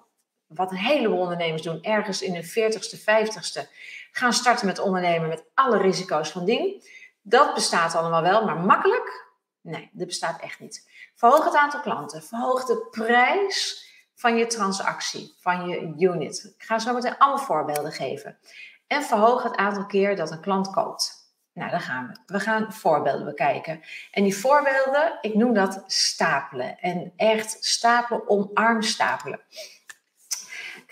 wat 0.54 0.70
een 0.70 0.76
heleboel 0.76 1.18
ondernemers 1.18 1.62
doen, 1.62 1.82
ergens 1.82 2.22
in 2.22 2.34
hun 2.34 2.44
40ste, 2.44 2.98
50ste, 3.00 3.68
gaan 4.12 4.32
starten 4.32 4.66
met 4.66 4.78
ondernemen 4.78 5.28
met 5.28 5.44
alle 5.54 5.78
risico's 5.78 6.30
van 6.30 6.44
dien. 6.44 6.82
Dat 7.22 7.54
bestaat 7.54 7.94
allemaal 7.94 8.22
wel, 8.22 8.44
maar 8.44 8.56
makkelijk? 8.56 9.28
Nee, 9.60 9.90
dat 9.92 10.06
bestaat 10.06 10.40
echt 10.40 10.60
niet. 10.60 10.90
Verhoog 11.14 11.44
het 11.44 11.56
aantal 11.56 11.80
klanten, 11.80 12.22
verhoog 12.22 12.64
de 12.64 12.86
prijs 12.90 13.88
van 14.14 14.36
je 14.36 14.46
transactie, 14.46 15.34
van 15.40 15.68
je 15.68 15.94
unit. 15.98 16.54
Ik 16.58 16.64
ga 16.64 16.78
zo 16.78 16.92
meteen 16.92 17.18
allemaal 17.18 17.44
voorbeelden 17.44 17.92
geven. 17.92 18.38
En 18.86 19.02
verhoog 19.02 19.42
het 19.42 19.56
aantal 19.56 19.86
keer 19.86 20.16
dat 20.16 20.30
een 20.30 20.40
klant 20.40 20.70
koopt. 20.70 21.20
Nou, 21.52 21.70
daar 21.70 21.80
gaan 21.80 22.06
we. 22.06 22.32
We 22.32 22.40
gaan 22.40 22.72
voorbeelden 22.72 23.24
bekijken. 23.24 23.80
En 24.10 24.22
die 24.22 24.36
voorbeelden, 24.36 25.18
ik 25.20 25.34
noem 25.34 25.54
dat 25.54 25.82
stapelen. 25.86 26.78
En 26.78 27.12
echt 27.16 27.56
stapelen, 27.60 28.28
omarm 28.28 28.82
stapelen. 28.82 29.40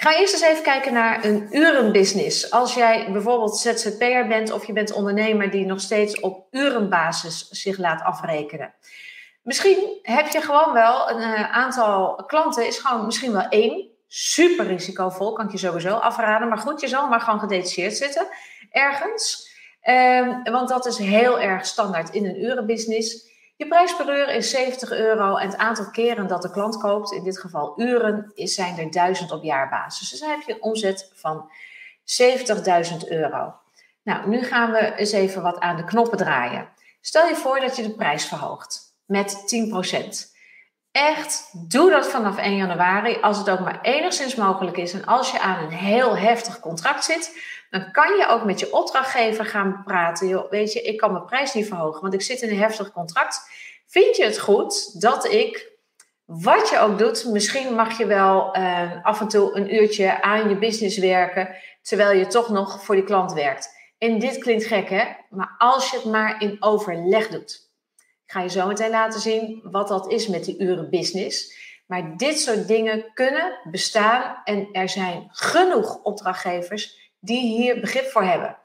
Ga 0.00 0.18
eerst 0.18 0.32
eens 0.32 0.42
even 0.42 0.62
kijken 0.62 0.92
naar 0.92 1.24
een 1.24 1.48
urenbusiness. 1.50 2.50
Als 2.50 2.74
jij 2.74 3.12
bijvoorbeeld 3.12 3.58
ZZP'er 3.58 4.26
bent 4.26 4.52
of 4.52 4.66
je 4.66 4.72
bent 4.72 4.92
ondernemer 4.92 5.50
die 5.50 5.66
nog 5.66 5.80
steeds 5.80 6.20
op 6.20 6.46
urenbasis 6.50 7.48
zich 7.48 7.78
laat 7.78 8.02
afrekenen. 8.02 8.74
Misschien 9.42 9.98
heb 10.02 10.28
je 10.28 10.40
gewoon 10.40 10.72
wel 10.72 11.10
een 11.10 11.20
uh, 11.20 11.52
aantal 11.52 12.14
klanten, 12.26 12.66
is 12.66 12.78
gewoon 12.78 13.04
misschien 13.04 13.32
wel 13.32 13.48
één. 13.48 13.88
Super 14.08 14.66
risicovol, 14.66 15.32
kan 15.32 15.44
ik 15.44 15.52
je 15.52 15.58
sowieso 15.58 15.94
afraden. 15.94 16.48
Maar 16.48 16.58
goed, 16.58 16.80
je 16.80 16.88
zal 16.88 17.08
maar 17.08 17.20
gewoon 17.20 17.40
gedetacheerd 17.40 17.96
zitten 17.96 18.26
ergens. 18.70 19.50
Um, 19.88 20.42
want 20.42 20.68
dat 20.68 20.86
is 20.86 20.98
heel 20.98 21.40
erg 21.40 21.66
standaard 21.66 22.10
in 22.10 22.26
een 22.26 22.44
urenbusiness. 22.44 23.27
Je 23.58 23.68
prijs 23.68 23.96
per 23.96 24.18
uur 24.18 24.28
is 24.28 24.50
70 24.50 24.90
euro 24.90 25.36
en 25.36 25.48
het 25.48 25.56
aantal 25.56 25.90
keren 25.90 26.26
dat 26.26 26.42
de 26.42 26.50
klant 26.50 26.76
koopt, 26.76 27.12
in 27.12 27.22
dit 27.22 27.40
geval 27.40 27.80
uren, 27.80 28.32
zijn 28.34 28.78
er 28.78 28.90
1000 28.90 29.32
op 29.32 29.42
jaarbasis. 29.42 30.10
Dus 30.10 30.20
dan 30.20 30.30
heb 30.30 30.40
je 30.40 30.52
een 30.52 30.62
omzet 30.62 31.12
van 31.14 31.50
70.000 32.04 33.08
euro. 33.08 33.54
Nou, 34.02 34.28
nu 34.28 34.42
gaan 34.42 34.72
we 34.72 34.94
eens 34.94 35.12
even 35.12 35.42
wat 35.42 35.58
aan 35.58 35.76
de 35.76 35.84
knoppen 35.84 36.18
draaien. 36.18 36.68
Stel 37.00 37.28
je 37.28 37.34
voor 37.34 37.60
dat 37.60 37.76
je 37.76 37.82
de 37.82 37.94
prijs 37.94 38.24
verhoogt 38.24 38.94
met 39.06 39.36
10%. 40.30 40.36
Echt, 40.92 41.50
doe 41.68 41.90
dat 41.90 42.08
vanaf 42.08 42.38
1 42.38 42.56
januari 42.56 43.18
als 43.20 43.38
het 43.38 43.50
ook 43.50 43.60
maar 43.60 43.80
enigszins 43.82 44.34
mogelijk 44.34 44.76
is. 44.76 44.92
En 44.92 45.04
als 45.04 45.30
je 45.30 45.40
aan 45.40 45.64
een 45.64 45.72
heel 45.72 46.16
heftig 46.16 46.60
contract 46.60 47.04
zit, 47.04 47.38
dan 47.70 47.90
kan 47.92 48.16
je 48.16 48.26
ook 48.28 48.44
met 48.44 48.60
je 48.60 48.72
opdrachtgever 48.72 49.46
gaan 49.46 49.82
praten. 49.84 50.28
Joh, 50.28 50.50
weet 50.50 50.72
je, 50.72 50.82
ik 50.82 50.96
kan 50.96 51.12
mijn 51.12 51.25
prijs 51.25 51.54
niet 51.54 51.66
verhogen, 51.66 52.00
want 52.00 52.14
ik 52.14 52.22
zit 52.22 52.42
in 52.42 52.48
een 52.48 52.58
heftig 52.58 52.92
contract. 52.92 53.40
Vind 53.87 54.16
je 54.16 54.25
het 54.25 54.38
goed 54.38 55.00
dat 55.00 55.25
ik, 55.25 55.70
wat 56.25 56.68
je 56.68 56.78
ook 56.78 56.98
doet, 56.98 57.25
misschien 57.25 57.75
mag 57.75 57.98
je 57.98 58.06
wel 58.06 58.56
uh, 58.56 59.04
af 59.04 59.20
en 59.20 59.28
toe 59.28 59.56
een 59.56 59.75
uurtje 59.75 60.22
aan 60.22 60.48
je 60.48 60.58
business 60.58 60.98
werken, 60.98 61.54
terwijl 61.82 62.18
je 62.18 62.26
toch 62.26 62.48
nog 62.48 62.84
voor 62.84 62.94
die 62.94 63.04
klant 63.04 63.32
werkt. 63.32 63.76
En 63.98 64.18
dit 64.18 64.38
klinkt 64.38 64.66
gek, 64.66 64.88
hè? 64.88 65.04
Maar 65.30 65.54
als 65.58 65.90
je 65.90 65.96
het 65.96 66.04
maar 66.04 66.42
in 66.42 66.56
overleg 66.60 67.28
doet. 67.28 67.66
Ik 68.25 68.32
ga 68.34 68.40
je 68.40 68.48
zo 68.48 68.66
meteen 68.66 68.90
laten 68.90 69.20
zien 69.20 69.60
wat 69.62 69.88
dat 69.88 70.10
is 70.10 70.28
met 70.28 70.44
die 70.44 70.58
uren 70.58 70.90
business. 70.90 71.56
Maar 71.87 72.16
dit 72.16 72.40
soort 72.40 72.68
dingen 72.68 73.04
kunnen 73.14 73.58
bestaan 73.70 74.40
en 74.44 74.68
er 74.72 74.88
zijn 74.88 75.28
genoeg 75.30 76.02
opdrachtgevers 76.02 77.07
die 77.20 77.40
hier 77.40 77.80
begrip 77.80 78.10
voor 78.10 78.25
hebben. 78.25 78.58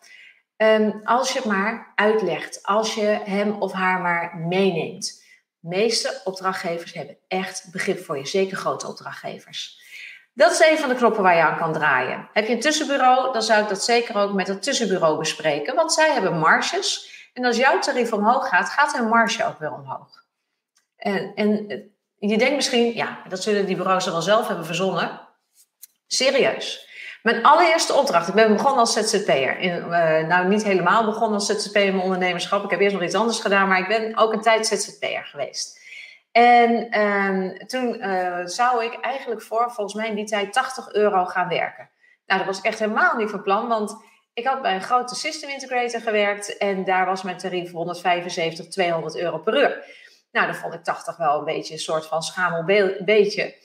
Um, 0.58 1.02
als 1.04 1.32
je 1.32 1.40
het 1.40 1.48
maar 1.48 1.92
uitlegt, 1.96 2.64
als 2.64 2.94
je 2.94 3.22
hem 3.24 3.62
of 3.62 3.72
haar 3.72 4.02
maar 4.02 4.38
meeneemt. 4.38 5.24
De 5.60 5.68
meeste 5.68 6.22
opdrachtgevers 6.24 6.94
hebben 6.94 7.18
echt 7.28 7.72
begrip 7.72 8.06
voor 8.06 8.18
je, 8.18 8.26
zeker 8.26 8.58
grote 8.58 8.88
opdrachtgevers. 8.88 9.82
Dat 10.34 10.52
is 10.52 10.60
een 10.60 10.78
van 10.78 10.90
de 10.90 10.96
knoppen 10.96 11.24
waar 11.24 11.36
je 11.36 11.42
aan 11.42 11.58
kan 11.58 11.74
draaien. 11.74 12.30
Heb 12.34 12.48
je 12.48 12.54
een 12.54 12.60
tussenbureau, 12.60 13.34
dan 13.34 13.42
zou 13.42 13.62
ik 13.62 13.70
dat 13.70 13.84
zeker 13.84 14.16
ook 14.16 14.34
met 14.34 14.48
het 14.48 14.64
tussenbureau 14.64 15.18
bespreken, 15.18 15.76
want 15.76 15.94
zij 15.94 16.12
hebben 16.12 16.38
marges. 16.38 17.12
En 17.34 17.46
als 17.46 17.58
jouw 17.58 17.80
tarief 17.80 18.14
omhoog 18.14 18.50
gaat, 18.50 18.70
gaat 18.70 18.98
hun 18.98 19.08
marge 19.08 19.46
ook 19.46 19.60
weer 19.60 19.74
omhoog. 19.74 20.24
En, 20.96 21.32
en 21.36 21.68
je 22.16 22.38
denkt 22.38 22.56
misschien, 22.56 22.96
ja, 22.96 23.22
dat 23.30 23.44
zullen 23.44 23.66
die 23.66 23.76
bureaus 23.76 24.06
er 24.06 24.12
wel 24.12 24.22
zelf 24.22 24.48
hebben 24.48 24.66
verzonnen. 24.66 25.22
Serieus. 26.08 26.92
Mijn 27.24 27.44
allereerste 27.44 27.94
opdracht, 27.94 28.28
ik 28.28 28.34
ben 28.34 28.54
begonnen 28.54 28.80
als 28.80 28.94
ZZP'er. 28.94 29.64
Uh, 29.64 30.28
nou, 30.28 30.48
niet 30.48 30.64
helemaal 30.64 31.06
begonnen 31.06 31.34
als 31.34 31.46
ZZP'er 31.46 31.84
in 31.84 31.92
mijn 31.92 32.04
ondernemerschap. 32.04 32.64
Ik 32.64 32.70
heb 32.70 32.80
eerst 32.80 32.94
nog 32.94 33.04
iets 33.04 33.16
anders 33.16 33.40
gedaan, 33.40 33.68
maar 33.68 33.80
ik 33.80 33.88
ben 33.88 34.18
ook 34.18 34.34
een 34.34 34.42
tijd 34.42 34.68
ZZP'er 34.68 35.26
geweest. 35.26 35.82
En 36.32 37.00
um, 37.02 37.68
toen 37.68 37.96
uh, 37.96 38.40
zou 38.46 38.84
ik 38.84 38.94
eigenlijk 39.02 39.42
voor, 39.42 39.72
volgens 39.72 39.94
mij 39.94 40.08
in 40.08 40.16
die 40.16 40.26
tijd, 40.26 40.54
80 40.54 40.94
euro 40.94 41.26
gaan 41.26 41.48
werken. 41.48 41.90
Nou, 42.26 42.40
dat 42.40 42.56
was 42.56 42.62
echt 42.62 42.80
helemaal 42.80 43.16
niet 43.16 43.30
van 43.30 43.44
plan, 43.44 43.68
want 43.68 43.96
ik 44.34 44.48
had 44.48 44.62
bij 44.62 44.76
een 44.76 44.82
grote 44.82 45.16
system 45.16 45.50
integrator 45.50 46.02
gewerkt 46.02 46.58
en 46.58 46.84
daar 46.84 47.06
was 47.06 47.24
mijn 47.24 47.38
tarief 47.38 47.72
175, 47.72 48.68
200 48.68 49.18
euro 49.18 49.38
per 49.38 49.58
uur. 49.58 49.86
Nou, 50.32 50.46
dan 50.46 50.56
vond 50.56 50.74
ik 50.74 50.84
80 50.84 51.18
wel 51.18 51.38
een 51.38 51.46
beetje 51.46 51.74
een 51.74 51.80
soort 51.80 52.06
van 52.06 52.24
schamel 52.24 52.64
beetje. 53.06 53.56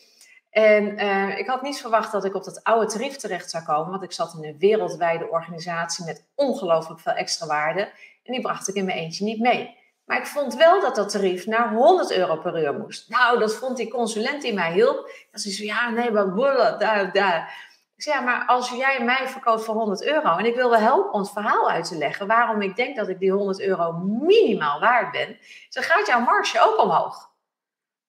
En 0.50 1.04
uh, 1.04 1.38
ik 1.38 1.46
had 1.46 1.62
niet 1.62 1.80
verwacht 1.80 2.12
dat 2.12 2.24
ik 2.24 2.34
op 2.34 2.44
dat 2.44 2.64
oude 2.64 2.86
tarief 2.86 3.16
terecht 3.16 3.50
zou 3.50 3.64
komen, 3.64 3.90
want 3.90 4.02
ik 4.02 4.12
zat 4.12 4.34
in 4.34 4.44
een 4.44 4.58
wereldwijde 4.58 5.28
organisatie 5.28 6.04
met 6.04 6.26
ongelooflijk 6.34 7.00
veel 7.00 7.12
extra 7.12 7.46
waarde. 7.46 7.80
En 8.22 8.32
die 8.32 8.40
bracht 8.40 8.68
ik 8.68 8.74
in 8.74 8.84
mijn 8.84 8.98
eentje 8.98 9.24
niet 9.24 9.40
mee. 9.40 9.76
Maar 10.04 10.18
ik 10.18 10.26
vond 10.26 10.54
wel 10.54 10.80
dat 10.80 10.94
dat 10.94 11.10
tarief 11.10 11.46
naar 11.46 11.74
100 11.74 12.12
euro 12.12 12.36
per 12.36 12.62
uur 12.62 12.74
moest. 12.74 13.08
Nou, 13.08 13.38
dat 13.38 13.54
vond 13.54 13.76
die 13.76 13.90
consulent 13.90 14.42
die 14.42 14.54
mij 14.54 14.72
hielp. 14.72 15.10
Dat 15.30 15.40
ze 15.40 15.64
ja, 15.64 15.90
nee, 15.90 16.10
maar 16.10 16.34
daar, 16.78 17.12
daar. 17.12 17.66
Ik 17.96 18.02
zei, 18.02 18.24
maar 18.24 18.46
als 18.46 18.70
jij 18.70 19.04
mij 19.04 19.28
verkoopt 19.28 19.64
voor 19.64 19.74
100 19.74 20.04
euro 20.04 20.36
en 20.36 20.44
ik 20.44 20.54
wil 20.54 20.70
wel 20.70 20.78
helpen 20.78 21.18
het 21.18 21.30
verhaal 21.30 21.70
uit 21.70 21.88
te 21.88 21.96
leggen 21.96 22.26
waarom 22.26 22.62
ik 22.62 22.76
denk 22.76 22.96
dat 22.96 23.08
ik 23.08 23.18
die 23.18 23.32
100 23.32 23.60
euro 23.60 23.92
minimaal 24.02 24.80
waard 24.80 25.10
ben, 25.10 25.38
dan 25.68 25.82
gaat 25.82 26.06
jouw 26.06 26.20
marge 26.20 26.60
ook 26.60 26.80
omhoog. 26.80 27.30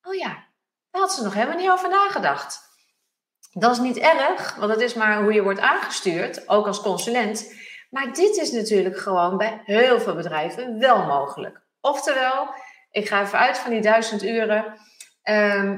Oh 0.01 0.13
ja, 0.13 0.48
daar 0.91 1.01
had 1.01 1.13
ze 1.13 1.23
nog 1.23 1.33
helemaal 1.33 1.57
niet 1.57 1.69
over 1.69 1.89
nagedacht. 1.89 2.67
Dat 3.51 3.71
is 3.71 3.79
niet 3.79 3.97
erg, 3.97 4.55
want 4.55 4.71
het 4.71 4.81
is 4.81 4.93
maar 4.93 5.21
hoe 5.21 5.33
je 5.33 5.43
wordt 5.43 5.59
aangestuurd, 5.59 6.49
ook 6.49 6.67
als 6.67 6.81
consulent. 6.81 7.53
Maar 7.89 8.13
dit 8.13 8.35
is 8.35 8.51
natuurlijk 8.51 8.97
gewoon 8.97 9.37
bij 9.37 9.61
heel 9.63 9.99
veel 9.99 10.15
bedrijven 10.15 10.79
wel 10.79 11.05
mogelijk. 11.05 11.61
Oftewel, 11.81 12.53
ik 12.91 13.07
ga 13.07 13.21
even 13.21 13.39
uit 13.39 13.57
van 13.57 13.71
die 13.71 13.81
1000 13.81 14.23
uren. 14.23 14.77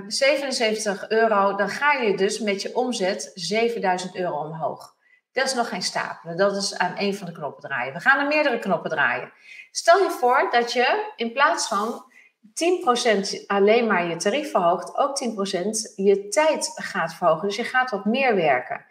77 0.07 1.01
ehm, 1.07 1.19
euro, 1.19 1.55
dan 1.55 1.69
ga 1.69 1.91
je 1.91 2.17
dus 2.17 2.39
met 2.39 2.61
je 2.61 2.75
omzet 2.75 3.31
7000 3.33 4.15
euro 4.15 4.37
omhoog. 4.37 4.95
Dat 5.31 5.45
is 5.45 5.53
nog 5.53 5.69
geen 5.69 5.81
stapelen, 5.81 6.37
dat 6.37 6.55
is 6.55 6.77
aan 6.77 6.95
één 6.95 7.15
van 7.15 7.27
de 7.27 7.33
knoppen 7.33 7.69
draaien. 7.69 7.93
We 7.93 7.99
gaan 7.99 8.19
er 8.19 8.27
meerdere 8.27 8.59
knoppen 8.59 8.89
draaien. 8.89 9.33
Stel 9.71 10.03
je 10.03 10.09
voor 10.09 10.47
dat 10.51 10.73
je 10.73 11.11
in 11.15 11.33
plaats 11.33 11.67
van 11.67 12.10
10% 12.41 13.45
alleen 13.47 13.87
maar 13.87 14.07
je 14.07 14.15
tarief 14.15 14.51
verhoogt, 14.51 14.97
ook 14.97 15.21
10% 15.23 15.95
je 15.95 16.27
tijd 16.27 16.71
gaat 16.75 17.13
verhogen. 17.13 17.47
Dus 17.47 17.57
je 17.57 17.63
gaat 17.63 17.91
wat 17.91 18.05
meer 18.05 18.35
werken. 18.35 18.85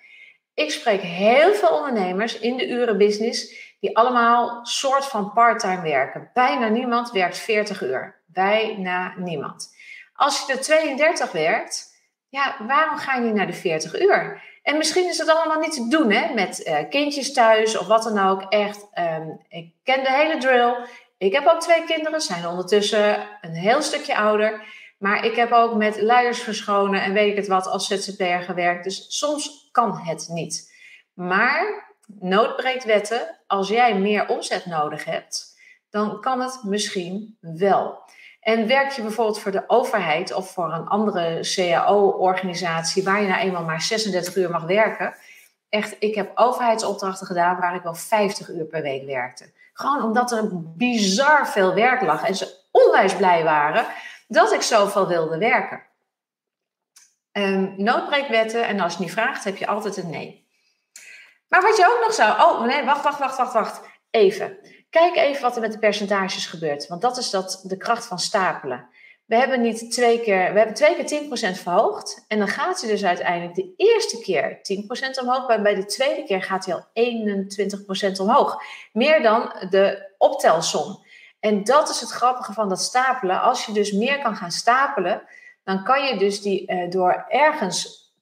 Ik 0.55 0.71
spreek 0.71 1.01
heel 1.01 1.55
veel 1.55 1.69
ondernemers 1.69 2.39
in 2.39 2.57
de 2.57 2.69
urenbusiness 2.69 3.69
die 3.81 3.97
allemaal 3.97 4.67
soort 4.67 5.05
van 5.05 5.33
parttime 5.33 5.83
werken. 5.83 6.31
Bijna 6.35 6.69
niemand 6.69 7.11
werkt 7.11 7.39
40 7.39 7.83
uur. 7.83 8.23
Bijna 8.27 9.15
niemand. 9.17 9.77
Als 10.13 10.47
je 10.47 10.53
er 10.53 10.61
32 10.61 11.33
werkt, 11.33 11.91
ja, 12.29 12.57
waarom 12.67 12.97
ga 12.97 13.15
je 13.15 13.21
niet 13.21 13.35
naar 13.35 13.47
de 13.47 13.53
40 13.53 14.01
uur? 14.01 14.43
En 14.63 14.77
misschien 14.77 15.09
is 15.09 15.19
het 15.19 15.29
allemaal 15.29 15.59
niet 15.59 15.73
te 15.73 15.89
doen 15.89 16.11
hè, 16.11 16.35
met 16.35 16.67
uh, 16.67 16.79
kindjes 16.89 17.33
thuis 17.33 17.79
of 17.79 17.87
wat 17.87 18.03
dan 18.03 18.19
ook. 18.19 18.43
Echt, 18.43 18.87
um, 18.99 19.45
ik 19.49 19.75
ken 19.85 20.03
de 20.03 20.13
hele 20.13 20.39
drill. 20.39 20.77
Ik 21.21 21.33
heb 21.33 21.47
ook 21.47 21.61
twee 21.61 21.85
kinderen, 21.85 22.21
zijn 22.21 22.47
ondertussen 22.47 23.29
een 23.41 23.55
heel 23.55 23.83
stukje 23.83 24.17
ouder. 24.17 24.63
Maar 24.99 25.25
ik 25.25 25.37
heb 25.37 25.53
ook 25.53 25.75
met 25.75 26.01
luiers 26.01 26.43
verschonen 26.43 27.03
en 27.03 27.13
weet 27.13 27.31
ik 27.31 27.37
het 27.37 27.47
wat 27.47 27.67
als 27.67 27.87
ZZP'er 27.87 28.43
gewerkt. 28.43 28.85
Dus 28.85 29.07
soms 29.09 29.69
kan 29.73 29.99
het 29.99 30.29
niet. 30.29 30.73
Maar 31.15 31.89
nood 32.21 32.57
breekt 32.57 32.85
wetten. 32.85 33.41
Als 33.47 33.69
jij 33.69 33.99
meer 33.99 34.29
omzet 34.29 34.67
nodig 34.67 35.05
hebt, 35.05 35.57
dan 35.91 36.21
kan 36.21 36.41
het 36.41 36.61
misschien 36.65 37.37
wel. 37.41 38.03
En 38.41 38.67
werk 38.67 38.91
je 38.91 39.03
bijvoorbeeld 39.03 39.41
voor 39.41 39.53
de 39.53 39.65
overheid 39.67 40.33
of 40.33 40.51
voor 40.53 40.73
een 40.73 40.87
andere 40.87 41.41
CAO-organisatie 41.55 43.05
waar 43.05 43.23
je 43.23 43.29
nou 43.29 43.41
eenmaal 43.41 43.65
maar 43.65 43.83
36 43.83 44.37
uur 44.37 44.51
mag 44.51 44.65
werken. 44.65 45.15
Echt, 45.69 45.97
ik 45.99 46.15
heb 46.15 46.33
overheidsopdrachten 46.35 47.27
gedaan 47.27 47.61
waar 47.61 47.75
ik 47.75 47.83
wel 47.83 47.95
50 47.95 48.49
uur 48.49 48.65
per 48.65 48.83
week 48.83 49.07
werkte. 49.07 49.59
Gewoon 49.81 50.03
omdat 50.03 50.33
er 50.33 50.49
bizar 50.77 51.49
veel 51.49 51.75
werk 51.75 52.01
lag 52.01 52.23
en 52.23 52.35
ze 52.35 52.67
onwijs 52.71 53.17
blij 53.17 53.45
waren 53.45 53.87
dat 54.29 54.53
ik 54.53 54.63
zoveel 54.63 55.09
wilde 55.09 55.39
werken. 55.39 55.83
Um, 57.33 57.75
noodbreekwetten 57.77 58.67
en 58.67 58.81
als 58.81 58.93
je 58.93 59.01
niet 59.01 59.13
vraagt, 59.13 59.45
heb 59.45 59.57
je 59.57 59.67
altijd 59.67 59.97
een 59.97 60.11
nee. 60.11 60.49
Maar 61.49 61.63
wat 61.63 61.77
je 61.77 61.87
ook 61.87 62.05
nog 62.05 62.15
zou. 62.15 62.41
Oh 62.41 62.65
nee, 62.67 62.85
wacht, 62.85 63.03
wacht, 63.03 63.19
wacht, 63.19 63.37
wacht, 63.37 63.53
wacht. 63.53 63.81
Even. 64.11 64.59
Kijk 64.91 65.17
even 65.17 65.43
wat 65.43 65.55
er 65.55 65.61
met 65.61 65.73
de 65.73 65.79
percentages 65.79 66.47
gebeurt. 66.47 66.89
Want 66.89 67.01
dat 67.01 67.17
is 67.17 67.31
dat, 67.31 67.61
de 67.67 67.77
kracht 67.77 68.07
van 68.07 68.19
stapelen. 68.19 68.89
We 69.31 69.37
hebben 69.37 69.61
niet 69.61 69.93
twee 69.93 70.21
keer, 70.21 70.53
we 70.53 70.59
hebben 70.59 70.75
twee 70.75 71.05
keer 71.05 71.55
10% 71.57 71.63
verhoogd. 71.63 72.25
En 72.29 72.39
dan 72.39 72.49
gaat 72.49 72.81
hij 72.81 72.91
dus 72.91 73.05
uiteindelijk 73.05 73.55
de 73.55 73.73
eerste 73.77 74.21
keer 74.21 74.59
10% 75.19 75.21
omhoog. 75.23 75.49
Maar 75.49 75.63
bij 75.63 75.75
de 75.75 75.85
tweede 75.85 76.25
keer 76.25 76.43
gaat 76.43 76.67
hij 76.67 76.75
al 76.75 76.87
21% 78.17 78.21
omhoog. 78.21 78.63
Meer 78.93 79.23
dan 79.23 79.53
de 79.71 80.15
optelsom. 80.19 81.05
En 81.41 81.65
dat 81.65 81.89
is 81.89 82.01
het 82.01 82.11
grappige 82.11 82.53
van 82.53 82.69
dat 82.69 82.81
stapelen. 82.81 83.41
Als 83.41 83.67
je 83.67 83.73
dus 83.73 83.93
meer 83.93 84.19
kan 84.23 84.37
gaan 84.37 84.51
stapelen, 84.51 85.23
dan 85.65 85.85
kan 85.85 86.05
je 86.05 86.19
dus 86.19 86.41
die 86.41 86.73
uh, 86.73 86.91
door 86.91 87.25
ergens 87.29 88.13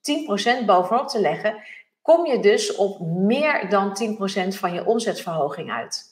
10% 0.62 0.64
bovenop 0.66 1.08
te 1.08 1.20
leggen, 1.20 1.62
kom 2.02 2.26
je 2.26 2.40
dus 2.40 2.74
op 2.74 3.00
meer 3.00 3.68
dan 3.68 3.98
10% 4.54 4.58
van 4.58 4.72
je 4.72 4.86
omzetverhoging 4.86 5.70
uit. 5.70 6.04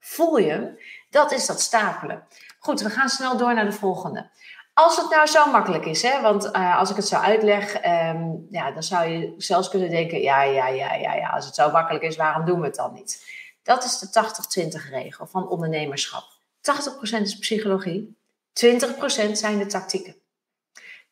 Voel 0.00 0.36
je 0.36 0.50
hem? 0.50 0.78
Dat 1.10 1.32
is 1.32 1.46
dat 1.46 1.60
stapelen. 1.60 2.26
Goed, 2.58 2.80
we 2.80 2.90
gaan 2.90 3.08
snel 3.08 3.36
door 3.36 3.54
naar 3.54 3.64
de 3.64 3.72
volgende. 3.72 4.30
Als 4.74 4.96
het 4.96 5.10
nou 5.10 5.26
zo 5.26 5.50
makkelijk 5.50 5.86
is, 5.86 6.02
hè, 6.02 6.20
want 6.20 6.44
uh, 6.44 6.78
als 6.78 6.90
ik 6.90 6.96
het 6.96 7.08
zo 7.08 7.16
uitleg, 7.16 7.84
um, 7.84 8.46
ja, 8.50 8.70
dan 8.70 8.82
zou 8.82 9.08
je 9.08 9.34
zelfs 9.36 9.68
kunnen 9.68 9.90
denken: 9.90 10.20
ja, 10.20 10.42
ja, 10.42 10.68
ja, 10.68 10.94
ja, 10.94 11.14
ja, 11.14 11.28
als 11.28 11.46
het 11.46 11.54
zo 11.54 11.70
makkelijk 11.70 12.04
is, 12.04 12.16
waarom 12.16 12.44
doen 12.44 12.60
we 12.60 12.66
het 12.66 12.74
dan 12.74 12.92
niet? 12.92 13.26
Dat 13.62 13.84
is 13.84 13.98
de 13.98 14.08
80-20 14.86 14.90
regel 14.90 15.26
van 15.26 15.48
ondernemerschap. 15.48 16.24
80% 16.60 17.20
is 17.20 17.38
psychologie, 17.38 18.16
20% 18.66 19.32
zijn 19.32 19.58
de 19.58 19.66
tactieken. 19.66 20.16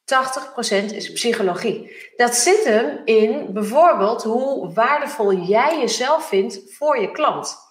80% 0.07 0.95
is 0.95 1.13
psychologie. 1.13 2.13
Dat 2.17 2.35
zit 2.35 2.65
hem 2.65 3.01
in 3.05 3.53
bijvoorbeeld 3.53 4.23
hoe 4.23 4.73
waardevol 4.73 5.33
jij 5.33 5.79
jezelf 5.79 6.29
vindt 6.29 6.61
voor 6.69 7.01
je 7.01 7.11
klant. 7.11 7.66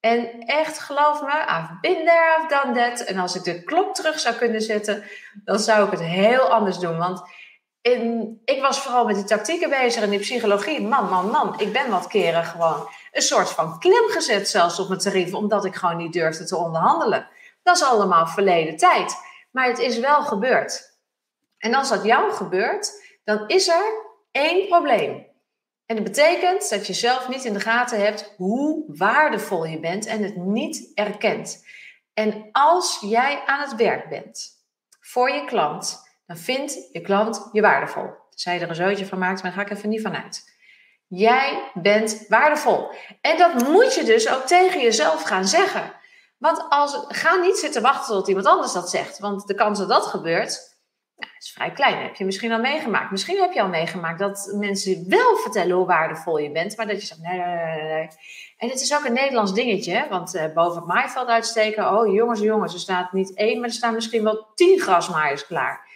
En 0.00 0.40
echt, 0.40 0.78
geloof 0.78 1.22
me, 1.22 1.32
I've 1.32 1.78
been 1.80 2.04
there, 2.04 2.38
I've 2.38 2.48
done. 2.48 3.04
En 3.04 3.18
als 3.18 3.34
ik 3.34 3.44
de 3.44 3.62
klok 3.62 3.94
terug 3.94 4.20
zou 4.20 4.34
kunnen 4.34 4.60
zetten, 4.60 5.04
dan 5.44 5.58
zou 5.58 5.84
ik 5.84 5.90
het 5.90 6.00
heel 6.00 6.52
anders 6.52 6.78
doen. 6.78 6.98
Want 6.98 7.22
in, 7.80 8.40
ik 8.44 8.60
was 8.60 8.80
vooral 8.80 9.04
met 9.06 9.14
die 9.14 9.24
tactieken 9.24 9.70
bezig 9.70 10.02
en 10.02 10.10
die 10.10 10.18
psychologie. 10.18 10.82
Man, 10.82 11.08
man, 11.08 11.30
man. 11.30 11.60
Ik 11.60 11.72
ben 11.72 11.90
wat 11.90 12.06
keren 12.06 12.44
gewoon 12.44 12.88
een 13.12 13.22
soort 13.22 13.50
van 13.50 13.78
klem 13.78 14.08
gezet 14.08 14.48
zelfs 14.48 14.78
op 14.78 14.88
mijn 14.88 15.00
tarief. 15.00 15.34
Omdat 15.34 15.64
ik 15.64 15.74
gewoon 15.74 15.96
niet 15.96 16.12
durfde 16.12 16.44
te 16.44 16.56
onderhandelen. 16.56 17.28
Dat 17.62 17.76
is 17.76 17.82
allemaal 17.82 18.26
verleden 18.26 18.76
tijd. 18.76 19.16
Maar 19.50 19.66
het 19.66 19.78
is 19.78 19.98
wel 19.98 20.22
gebeurd. 20.22 20.98
En 21.58 21.74
als 21.74 21.88
dat 21.88 22.04
jou 22.04 22.32
gebeurt, 22.32 22.92
dan 23.24 23.44
is 23.46 23.68
er 23.68 24.04
één 24.30 24.68
probleem. 24.68 25.26
En 25.86 25.96
dat 25.96 26.04
betekent 26.04 26.70
dat 26.70 26.86
je 26.86 26.92
zelf 26.92 27.28
niet 27.28 27.44
in 27.44 27.52
de 27.52 27.60
gaten 27.60 28.00
hebt 28.00 28.34
hoe 28.36 28.84
waardevol 28.86 29.64
je 29.64 29.80
bent 29.80 30.06
en 30.06 30.22
het 30.22 30.36
niet 30.36 30.90
erkent. 30.94 31.64
En 32.14 32.48
als 32.52 32.98
jij 33.00 33.42
aan 33.46 33.60
het 33.60 33.74
werk 33.74 34.08
bent 34.08 34.50
voor 35.00 35.30
je 35.30 35.44
klant, 35.44 36.04
dan 36.26 36.36
vindt 36.36 36.88
je 36.92 37.00
klant 37.00 37.48
je 37.52 37.60
waardevol. 37.60 38.10
Zij 38.30 38.60
er 38.60 38.68
een 38.68 38.74
zootje 38.74 39.06
van 39.06 39.18
maakt, 39.18 39.42
maar 39.42 39.54
daar 39.54 39.60
ga 39.60 39.70
ik 39.70 39.76
even 39.76 39.88
niet 39.88 40.02
vanuit. 40.02 40.54
Jij 41.08 41.70
bent 41.74 42.24
waardevol. 42.28 42.90
En 43.20 43.38
dat 43.38 43.68
moet 43.68 43.94
je 43.94 44.04
dus 44.04 44.28
ook 44.28 44.46
tegen 44.46 44.80
jezelf 44.80 45.22
gaan 45.22 45.46
zeggen. 45.46 45.92
Want 46.38 46.66
als, 46.68 47.04
ga 47.08 47.34
niet 47.34 47.56
zitten 47.56 47.82
wachten 47.82 48.14
tot 48.14 48.28
iemand 48.28 48.46
anders 48.46 48.72
dat 48.72 48.90
zegt. 48.90 49.18
Want 49.18 49.46
de 49.46 49.54
kans 49.54 49.78
dat 49.78 49.88
dat 49.88 50.06
gebeurt, 50.06 50.75
nou, 51.16 51.32
dat 51.32 51.42
is 51.42 51.52
vrij 51.52 51.72
klein. 51.72 52.02
heb 52.02 52.14
je 52.14 52.24
misschien 52.24 52.52
al 52.52 52.60
meegemaakt. 52.60 53.10
Misschien 53.10 53.40
heb 53.40 53.52
je 53.52 53.62
al 53.62 53.68
meegemaakt 53.68 54.18
dat 54.18 54.52
mensen 54.58 55.08
wel 55.08 55.36
vertellen 55.36 55.76
hoe 55.76 55.86
waardevol 55.86 56.38
je 56.38 56.50
bent, 56.50 56.76
maar 56.76 56.86
dat 56.86 57.00
je 57.00 57.06
zegt 57.06 57.20
nee, 57.20 57.38
nee, 57.38 57.82
nee. 57.82 58.08
En 58.56 58.68
het 58.68 58.80
is 58.80 58.94
ook 58.94 59.04
een 59.04 59.12
Nederlands 59.12 59.54
dingetje, 59.54 60.06
want 60.10 60.34
uh, 60.34 60.44
boven 60.54 60.76
het 60.76 60.86
maaiveld 60.86 61.28
uitsteken, 61.28 61.98
oh 61.98 62.14
jongens, 62.14 62.40
jongens, 62.40 62.74
er 62.74 62.80
staat 62.80 63.12
niet 63.12 63.34
één, 63.34 63.60
maar 63.60 63.68
er 63.68 63.74
staan 63.74 63.94
misschien 63.94 64.22
wel 64.22 64.46
tien 64.54 64.80
grasmaaiers 64.80 65.46
klaar. 65.46 65.88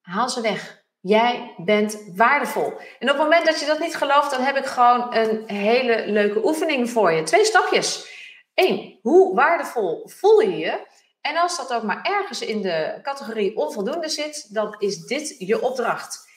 Haal 0.00 0.28
ze 0.28 0.40
weg. 0.40 0.82
Jij 1.00 1.54
bent 1.56 2.02
waardevol. 2.14 2.72
En 2.98 3.10
op 3.10 3.16
het 3.16 3.16
moment 3.16 3.46
dat 3.46 3.60
je 3.60 3.66
dat 3.66 3.78
niet 3.78 3.96
gelooft, 3.96 4.30
dan 4.30 4.40
heb 4.40 4.56
ik 4.56 4.66
gewoon 4.66 5.14
een 5.14 5.48
hele 5.48 6.06
leuke 6.06 6.44
oefening 6.44 6.90
voor 6.90 7.12
je. 7.12 7.22
Twee 7.22 7.44
stapjes. 7.44 8.12
Eén, 8.54 8.98
hoe 9.02 9.34
waardevol 9.34 10.08
voel 10.08 10.40
je 10.40 10.56
je? 10.56 10.86
En 11.26 11.36
als 11.36 11.56
dat 11.56 11.72
ook 11.72 11.82
maar 11.82 12.02
ergens 12.02 12.40
in 12.40 12.62
de 12.62 12.98
categorie 13.02 13.56
onvoldoende 13.56 14.08
zit, 14.08 14.54
dan 14.54 14.74
is 14.78 15.06
dit 15.06 15.34
je 15.38 15.62
opdracht. 15.62 16.28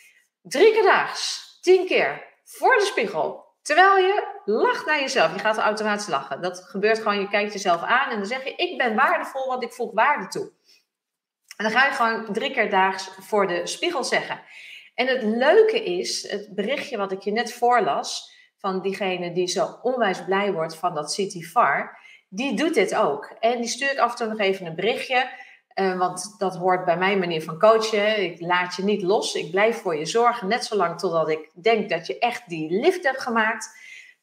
Drie 0.41 0.71
keer 0.71 0.83
daags, 0.83 1.57
tien 1.61 1.85
keer, 1.85 2.23
voor 2.43 2.77
de 2.77 2.85
spiegel. 2.85 3.45
Terwijl 3.61 3.97
je 3.97 4.41
lacht 4.45 4.85
naar 4.85 4.99
jezelf. 4.99 5.33
Je 5.33 5.39
gaat 5.39 5.57
automatisch 5.57 6.07
lachen. 6.07 6.41
Dat 6.41 6.59
gebeurt 6.59 6.97
gewoon, 6.97 7.19
je 7.19 7.29
kijkt 7.29 7.53
jezelf 7.53 7.81
aan 7.81 8.09
en 8.09 8.17
dan 8.17 8.25
zeg 8.25 8.43
je, 8.43 8.55
ik 8.55 8.77
ben 8.77 8.95
waardevol, 8.95 9.47
want 9.47 9.63
ik 9.63 9.73
voeg 9.73 9.93
waarde 9.93 10.27
toe. 10.27 10.51
En 11.57 11.63
dan 11.65 11.71
ga 11.71 11.85
je 11.85 11.93
gewoon 11.93 12.33
drie 12.33 12.51
keer 12.51 12.69
daags 12.69 13.09
voor 13.19 13.47
de 13.47 13.67
spiegel 13.67 14.03
zeggen. 14.03 14.41
En 14.95 15.07
het 15.07 15.23
leuke 15.23 15.83
is, 15.83 16.31
het 16.31 16.55
berichtje 16.55 16.97
wat 16.97 17.11
ik 17.11 17.21
je 17.21 17.31
net 17.31 17.53
voorlas, 17.53 18.35
van 18.57 18.81
diegene 18.81 19.33
die 19.33 19.47
zo 19.47 19.79
onwijs 19.81 20.25
blij 20.25 20.53
wordt 20.53 20.75
van 20.75 20.93
dat 20.93 21.13
City 21.13 21.41
Far 21.41 21.99
die 22.29 22.55
doet 22.55 22.73
dit 22.73 22.95
ook. 22.95 23.35
En 23.39 23.57
die 23.61 23.69
stuurt 23.69 23.97
af 23.97 24.11
en 24.11 24.17
toe 24.17 24.27
nog 24.27 24.39
even 24.39 24.65
een 24.65 24.75
berichtje. 24.75 25.29
Uh, 25.75 25.97
want 25.97 26.35
dat 26.37 26.55
hoort 26.55 26.85
bij 26.85 26.97
mijn 26.97 27.19
manier 27.19 27.43
van 27.43 27.59
coachen. 27.59 28.23
Ik 28.23 28.41
laat 28.41 28.75
je 28.75 28.83
niet 28.83 29.01
los. 29.01 29.35
Ik 29.35 29.51
blijf 29.51 29.81
voor 29.81 29.95
je 29.95 30.05
zorgen. 30.05 30.47
Net 30.47 30.65
zolang 30.65 30.99
totdat 30.99 31.29
ik 31.29 31.49
denk 31.61 31.89
dat 31.89 32.07
je 32.07 32.19
echt 32.19 32.49
die 32.49 32.79
lift 32.79 33.03
hebt 33.03 33.21
gemaakt. 33.21 33.69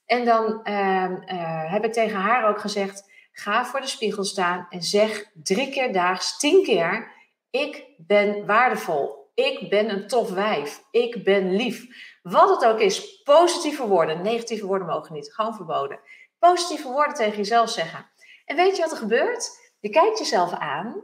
En 0.07 0.25
dan 0.25 0.61
uh, 0.65 1.11
uh, 1.11 1.73
heb 1.73 1.85
ik 1.85 1.93
tegen 1.93 2.19
haar 2.19 2.49
ook 2.49 2.61
gezegd: 2.61 3.11
ga 3.33 3.65
voor 3.65 3.81
de 3.81 3.87
spiegel 3.87 4.25
staan 4.25 4.67
en 4.71 4.83
zeg 4.83 5.31
drie 5.35 5.71
keer 5.71 5.93
daags, 5.93 6.39
tien 6.39 6.63
keer: 6.63 7.13
Ik 7.51 7.85
ben 7.97 8.47
waardevol. 8.47 9.23
Ik 9.35 9.71
ben 9.71 9.91
een 9.91 10.07
tof 10.07 10.31
wijf. 10.31 10.83
Ik 10.91 11.25
ben 11.25 11.57
lief. 11.57 11.87
Wat 12.23 12.51
het 12.51 12.65
ook 12.71 12.81
is, 12.81 13.23
positieve 13.23 13.87
woorden. 13.87 14.23
Negatieve 14.23 14.67
woorden 14.67 14.87
mogen 14.87 15.15
niet. 15.15 15.35
Gewoon 15.35 15.55
verboden 15.55 16.01
positieve 16.49 16.89
woorden 16.89 17.15
tegen 17.15 17.37
jezelf 17.37 17.71
zeggen. 17.71 18.07
En 18.45 18.57
weet 18.57 18.77
je 18.77 18.83
wat 18.83 18.91
er 18.91 18.97
gebeurt? 18.97 19.51
Je 19.81 19.89
kijkt 19.89 20.19
jezelf 20.19 20.53
aan. 20.53 21.03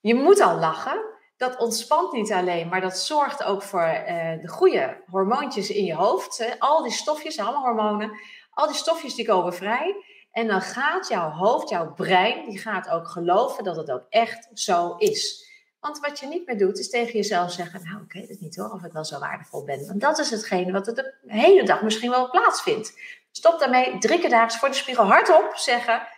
Je 0.00 0.14
moet 0.14 0.40
al 0.40 0.58
lachen. 0.58 1.16
Dat 1.36 1.58
ontspant 1.58 2.12
niet 2.12 2.32
alleen, 2.32 2.68
maar 2.68 2.80
dat 2.80 2.98
zorgt 2.98 3.44
ook 3.44 3.62
voor 3.62 3.82
uh, 3.82 4.40
de 4.40 4.48
goede 4.48 5.02
hormoontjes 5.06 5.70
in 5.70 5.84
je 5.84 5.94
hoofd. 5.94 6.56
Al 6.58 6.82
die 6.82 6.92
stofjes, 6.92 7.38
allemaal 7.38 7.62
hormonen, 7.62 8.10
al 8.50 8.66
die 8.66 8.76
stofjes 8.76 9.14
die 9.14 9.26
komen 9.26 9.54
vrij. 9.54 10.04
En 10.30 10.46
dan 10.46 10.60
gaat 10.60 11.08
jouw 11.08 11.30
hoofd, 11.30 11.68
jouw 11.68 11.92
brein, 11.92 12.48
die 12.48 12.58
gaat 12.58 12.88
ook 12.88 13.08
geloven 13.08 13.64
dat 13.64 13.76
het 13.76 13.90
ook 13.90 14.06
echt 14.08 14.48
zo 14.54 14.94
is. 14.96 15.46
Want 15.80 15.98
wat 15.98 16.18
je 16.18 16.26
niet 16.26 16.46
meer 16.46 16.58
doet, 16.58 16.78
is 16.78 16.90
tegen 16.90 17.12
jezelf 17.12 17.52
zeggen: 17.52 17.82
Nou, 17.84 18.02
ik 18.02 18.12
weet 18.12 18.28
het 18.28 18.40
niet 18.40 18.56
hoor, 18.56 18.70
of 18.70 18.84
ik 18.84 18.92
wel 18.92 19.04
zo 19.04 19.18
waardevol 19.18 19.64
ben. 19.64 19.86
Want 19.86 20.00
dat 20.00 20.18
is 20.18 20.30
hetgene 20.30 20.72
wat 20.72 20.86
er 20.86 20.94
de 20.94 21.14
hele 21.26 21.64
dag 21.64 21.82
misschien 21.82 22.10
wel 22.10 22.30
plaatsvindt. 22.30 22.92
Stop 23.38 23.58
daarmee 23.58 23.98
drie 23.98 24.20
keer 24.20 24.30
daags 24.30 24.58
voor 24.58 24.68
de 24.68 24.74
spiegel 24.74 25.04
hardop 25.04 25.52
zeggen: 25.56 26.08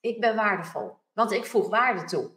Ik 0.00 0.20
ben 0.20 0.36
waardevol, 0.36 0.96
want 1.12 1.32
ik 1.32 1.44
voeg 1.44 1.68
waarde 1.68 2.04
toe. 2.04 2.30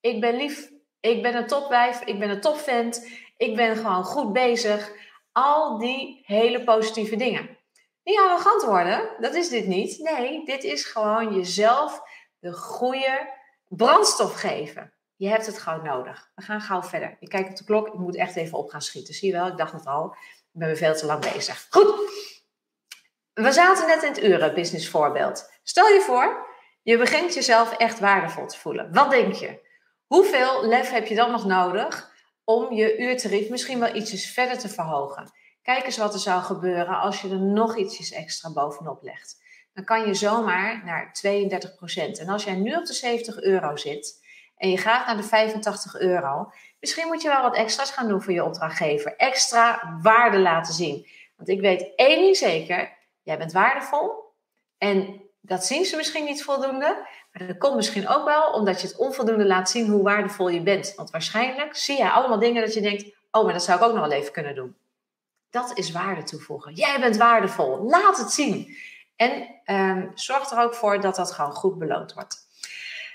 Ik 0.00 0.20
ben 0.20 0.36
lief, 0.36 0.70
ik 1.00 1.22
ben 1.22 1.36
een 1.36 1.46
topwijf, 1.46 2.00
ik 2.00 2.18
ben 2.18 2.30
een 2.30 2.40
topvent, 2.40 3.08
ik 3.36 3.56
ben 3.56 3.76
gewoon 3.76 4.04
goed 4.04 4.32
bezig. 4.32 4.92
Al 5.32 5.78
die 5.78 6.22
hele 6.26 6.64
positieve 6.64 7.16
dingen. 7.16 7.58
Niet 8.04 8.18
arrogant 8.18 8.62
worden, 8.62 9.16
dat 9.18 9.34
is 9.34 9.48
dit 9.48 9.66
niet. 9.66 9.98
Nee, 9.98 10.44
dit 10.44 10.64
is 10.64 10.84
gewoon 10.84 11.34
jezelf 11.34 12.00
de 12.38 12.52
goede 12.52 13.34
brandstof 13.68 14.34
geven. 14.34 14.92
Je 15.16 15.28
hebt 15.28 15.46
het 15.46 15.58
gewoon 15.58 15.84
nodig. 15.84 16.30
We 16.34 16.42
gaan 16.42 16.60
gauw 16.60 16.82
verder. 16.82 17.16
Ik 17.20 17.28
kijk 17.28 17.48
op 17.48 17.56
de 17.56 17.64
klok, 17.64 17.86
ik 17.86 17.94
moet 17.94 18.16
echt 18.16 18.36
even 18.36 18.58
op 18.58 18.70
gaan 18.70 18.82
schieten. 18.82 19.14
Zie 19.14 19.28
je 19.28 19.36
wel, 19.36 19.46
ik 19.46 19.56
dacht 19.56 19.72
het 19.72 19.86
al. 19.86 20.16
Ik 20.52 20.58
ben 20.58 20.68
weer 20.68 20.76
veel 20.76 20.94
te 20.94 21.06
lang 21.06 21.32
bezig. 21.32 21.66
Goed, 21.70 21.94
we 23.34 23.52
zaten 23.52 23.86
net 23.86 24.02
in 24.02 24.08
het 24.08 24.22
urenbusiness 24.22 24.88
voorbeeld. 24.88 25.52
Stel 25.62 25.86
je 25.86 26.00
voor, 26.00 26.46
je 26.82 26.98
begint 26.98 27.34
jezelf 27.34 27.76
echt 27.76 28.00
waardevol 28.00 28.46
te 28.46 28.58
voelen. 28.58 28.92
Wat 28.92 29.10
denk 29.10 29.32
je? 29.32 29.70
Hoeveel 30.06 30.66
lef 30.66 30.90
heb 30.90 31.06
je 31.06 31.14
dan 31.14 31.30
nog 31.30 31.44
nodig 31.44 32.10
om 32.44 32.72
je 32.72 32.98
uurtarief 32.98 33.48
misschien 33.48 33.78
wel 33.78 33.94
ietsjes 33.94 34.32
verder 34.32 34.58
te 34.58 34.68
verhogen? 34.68 35.32
Kijk 35.62 35.84
eens 35.84 35.96
wat 35.96 36.14
er 36.14 36.20
zou 36.20 36.42
gebeuren 36.42 36.98
als 36.98 37.20
je 37.20 37.28
er 37.28 37.40
nog 37.40 37.76
ietsjes 37.76 38.12
extra 38.12 38.52
bovenop 38.52 39.02
legt. 39.02 39.42
Dan 39.74 39.84
kan 39.84 40.06
je 40.06 40.14
zomaar 40.14 40.84
naar 40.84 41.14
32%. 41.26 42.20
En 42.20 42.28
als 42.28 42.44
jij 42.44 42.54
nu 42.54 42.74
op 42.74 42.86
de 42.86 42.92
70 42.92 43.40
euro 43.40 43.76
zit 43.76 44.24
en 44.56 44.70
je 44.70 44.78
gaat 44.78 45.06
naar 45.06 45.16
de 45.16 45.22
85 45.22 46.00
euro, 46.00 46.52
misschien 46.80 47.06
moet 47.06 47.22
je 47.22 47.28
wel 47.28 47.42
wat 47.42 47.56
extra's 47.56 47.90
gaan 47.90 48.08
doen 48.08 48.22
voor 48.22 48.32
je 48.32 48.44
opdrachtgever. 48.44 49.16
Extra 49.16 49.98
waarde 50.02 50.38
laten 50.38 50.74
zien. 50.74 51.06
Want 51.36 51.48
ik 51.48 51.60
weet 51.60 51.92
één 51.96 52.20
ding 52.20 52.36
zeker, 52.36 53.00
Jij 53.22 53.38
bent 53.38 53.52
waardevol. 53.52 54.34
En 54.78 55.22
dat 55.40 55.64
zien 55.64 55.84
ze 55.84 55.96
misschien 55.96 56.24
niet 56.24 56.42
voldoende. 56.42 57.06
Maar 57.32 57.46
dat 57.46 57.58
komt 57.58 57.76
misschien 57.76 58.08
ook 58.08 58.24
wel 58.24 58.52
omdat 58.52 58.80
je 58.80 58.86
het 58.86 58.96
onvoldoende 58.96 59.46
laat 59.46 59.70
zien 59.70 59.88
hoe 59.88 60.02
waardevol 60.02 60.48
je 60.48 60.62
bent. 60.62 60.92
Want 60.96 61.10
waarschijnlijk 61.10 61.76
zie 61.76 61.96
je 61.96 62.10
allemaal 62.10 62.38
dingen 62.38 62.62
dat 62.62 62.74
je 62.74 62.80
denkt: 62.80 63.04
oh, 63.30 63.44
maar 63.44 63.52
dat 63.52 63.64
zou 63.64 63.78
ik 63.78 63.84
ook 63.84 63.94
nog 63.94 64.08
wel 64.08 64.18
even 64.18 64.32
kunnen 64.32 64.54
doen. 64.54 64.76
Dat 65.50 65.78
is 65.78 65.92
waarde 65.92 66.22
toevoegen. 66.22 66.74
Jij 66.74 67.00
bent 67.00 67.16
waardevol. 67.16 67.82
Laat 67.82 68.16
het 68.16 68.32
zien. 68.32 68.76
En 69.16 69.60
ehm, 69.64 70.06
zorg 70.14 70.50
er 70.50 70.62
ook 70.62 70.74
voor 70.74 71.00
dat 71.00 71.16
dat 71.16 71.32
gewoon 71.32 71.52
goed 71.52 71.78
beloond 71.78 72.14
wordt. 72.14 72.36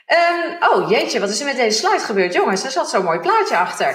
Ehm, 0.05 0.63
oh 0.63 0.89
jeetje, 0.89 1.19
wat 1.19 1.29
is 1.29 1.39
er 1.39 1.45
met 1.45 1.55
deze 1.55 1.77
slide 1.77 1.99
gebeurd? 1.99 2.33
Jongens, 2.33 2.63
er 2.63 2.71
zat 2.71 2.89
zo'n 2.89 3.03
mooi 3.03 3.19
plaatje 3.19 3.57
achter. 3.57 3.87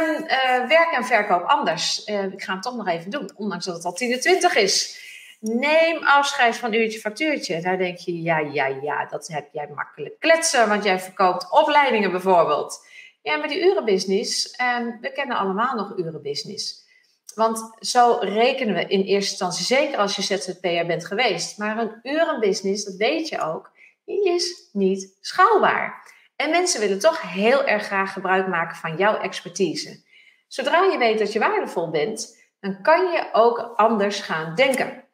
Um, 0.00 0.26
werk 0.68 0.92
en 0.92 1.04
verkoop 1.04 1.44
anders. 1.44 2.04
Ik 2.04 2.42
ga 2.42 2.52
hem 2.52 2.60
toch 2.60 2.76
nog 2.76 2.88
even 2.88 3.10
doen, 3.10 3.30
ondanks 3.34 3.64
dat 3.64 3.74
het 3.74 3.84
al 3.84 3.92
10 3.92 4.20
20 4.20 4.54
is. 4.54 5.06
Neem 5.40 6.04
afscheid 6.04 6.56
van 6.56 6.72
uurtje 6.72 6.98
factuurtje. 6.98 7.60
Daar 7.60 7.78
denk 7.78 7.98
je, 7.98 8.22
ja, 8.22 8.38
ja, 8.38 8.66
ja, 8.66 9.06
dat 9.06 9.28
heb 9.28 9.48
jij 9.52 9.68
makkelijk 9.74 10.20
kletsen, 10.20 10.68
want 10.68 10.84
jij 10.84 11.00
verkoopt 11.00 11.50
opleidingen 11.50 12.10
bijvoorbeeld. 12.10 12.86
Ja, 13.22 13.36
maar 13.36 13.48
die 13.48 13.60
urenbusiness, 13.60 14.60
um, 14.60 14.98
we 15.00 15.12
kennen 15.12 15.36
allemaal 15.36 15.74
nog 15.74 15.96
urenbusiness. 15.96 16.86
Want 17.34 17.70
zo 17.78 18.18
rekenen 18.20 18.74
we 18.74 18.80
in 18.80 19.00
eerste 19.00 19.30
instantie, 19.30 19.64
zeker 19.64 19.98
als 19.98 20.16
je 20.16 20.22
ZZP'er 20.22 20.86
bent 20.86 21.06
geweest. 21.06 21.58
Maar 21.58 21.78
een 21.78 21.98
urenbusiness, 22.02 22.84
dat 22.84 22.94
weet 22.94 23.28
je 23.28 23.40
ook, 23.40 23.70
die 24.04 24.28
is 24.34 24.68
niet 24.72 25.16
schaalbaar. 25.20 26.06
En 26.36 26.50
mensen 26.50 26.80
willen 26.80 26.98
toch 26.98 27.22
heel 27.22 27.66
erg 27.66 27.86
graag 27.86 28.12
gebruik 28.12 28.48
maken 28.48 28.76
van 28.76 28.96
jouw 28.96 29.16
expertise. 29.16 30.02
Zodra 30.46 30.82
je 30.82 30.98
weet 30.98 31.18
dat 31.18 31.32
je 31.32 31.38
waardevol 31.38 31.90
bent, 31.90 32.38
dan 32.60 32.82
kan 32.82 33.12
je 33.12 33.28
ook 33.32 33.72
anders 33.76 34.20
gaan 34.20 34.54
denken. 34.54 35.07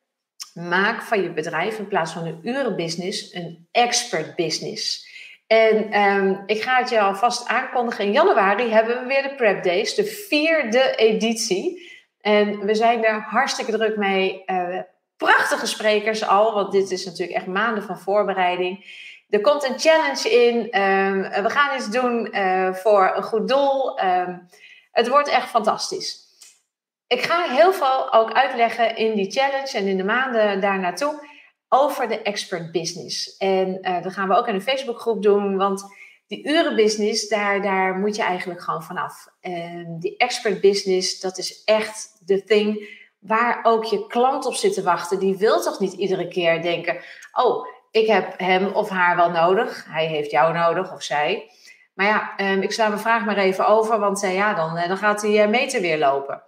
Maak 0.54 1.02
van 1.02 1.22
je 1.22 1.32
bedrijf 1.32 1.78
in 1.78 1.88
plaats 1.88 2.12
van 2.12 2.26
een 2.26 2.40
urenbusiness 2.42 3.32
een 3.32 3.68
expert 3.72 4.36
business. 4.36 5.12
En 5.46 6.00
um, 6.00 6.42
ik 6.46 6.62
ga 6.62 6.78
het 6.78 6.90
je 6.90 7.00
alvast 7.00 7.48
aankondigen. 7.48 8.04
In 8.04 8.12
januari 8.12 8.70
hebben 8.70 9.00
we 9.00 9.06
weer 9.06 9.22
de 9.22 9.34
Prep 9.34 9.62
Days, 9.62 9.94
de 9.94 10.04
vierde 10.04 10.94
editie. 10.96 11.92
En 12.20 12.66
we 12.66 12.74
zijn 12.74 13.04
er 13.04 13.20
hartstikke 13.20 13.72
druk 13.72 13.96
mee. 13.96 14.42
Uh, 14.46 14.78
prachtige 15.16 15.66
sprekers 15.66 16.26
al, 16.26 16.54
want 16.54 16.72
dit 16.72 16.90
is 16.90 17.04
natuurlijk 17.04 17.38
echt 17.38 17.46
maanden 17.46 17.82
van 17.82 17.98
voorbereiding. 17.98 19.02
Er 19.28 19.40
komt 19.40 19.64
een 19.64 19.78
challenge 19.78 20.28
in. 20.30 20.80
Um, 20.80 21.42
we 21.42 21.50
gaan 21.50 21.76
iets 21.76 21.90
doen 21.90 22.28
uh, 22.36 22.74
voor 22.74 23.12
een 23.16 23.22
goed 23.22 23.48
doel. 23.48 24.04
Um, 24.04 24.48
het 24.92 25.08
wordt 25.08 25.28
echt 25.28 25.48
fantastisch. 25.48 26.23
Ik 27.14 27.22
ga 27.22 27.50
heel 27.50 27.72
veel 27.72 28.12
ook 28.12 28.32
uitleggen 28.32 28.96
in 28.96 29.14
die 29.14 29.30
challenge 29.30 29.72
en 29.72 29.86
in 29.86 29.96
de 29.96 30.04
maanden 30.04 30.60
daar 30.60 30.78
naartoe 30.78 31.28
over 31.68 32.08
de 32.08 32.22
expert 32.22 32.72
business. 32.72 33.36
En 33.36 33.78
uh, 33.82 34.02
dat 34.02 34.12
gaan 34.12 34.28
we 34.28 34.36
ook 34.36 34.48
in 34.48 34.54
een 34.54 34.62
Facebookgroep 34.62 35.22
doen, 35.22 35.56
want 35.56 35.84
die 36.26 36.48
urenbusiness, 36.48 37.28
daar, 37.28 37.62
daar 37.62 37.94
moet 37.98 38.16
je 38.16 38.22
eigenlijk 38.22 38.62
gewoon 38.62 38.82
vanaf. 38.82 39.26
En 39.40 39.96
die 40.00 40.16
expert 40.16 40.60
business, 40.60 41.20
dat 41.20 41.38
is 41.38 41.64
echt 41.64 42.20
de 42.24 42.44
thing 42.44 42.88
waar 43.18 43.60
ook 43.62 43.84
je 43.84 44.06
klant 44.06 44.46
op 44.46 44.54
zit 44.54 44.74
te 44.74 44.82
wachten. 44.82 45.18
Die 45.18 45.36
wil 45.36 45.60
toch 45.60 45.80
niet 45.80 45.92
iedere 45.92 46.28
keer 46.28 46.62
denken: 46.62 47.00
Oh, 47.32 47.66
ik 47.90 48.06
heb 48.06 48.34
hem 48.36 48.66
of 48.66 48.88
haar 48.88 49.16
wel 49.16 49.30
nodig. 49.30 49.86
Hij 49.88 50.06
heeft 50.06 50.30
jou 50.30 50.52
nodig 50.52 50.92
of 50.92 51.02
zij. 51.02 51.50
Maar 51.94 52.06
ja, 52.06 52.50
um, 52.52 52.62
ik 52.62 52.72
sla 52.72 52.88
mijn 52.88 53.00
vraag 53.00 53.24
maar 53.24 53.38
even 53.38 53.66
over, 53.66 53.98
want 53.98 54.22
uh, 54.22 54.34
ja, 54.34 54.54
dan, 54.54 54.76
uh, 54.76 54.88
dan 54.88 54.96
gaat 54.96 55.20
die 55.20 55.46
meter 55.46 55.80
weer 55.80 55.98
lopen. 55.98 56.42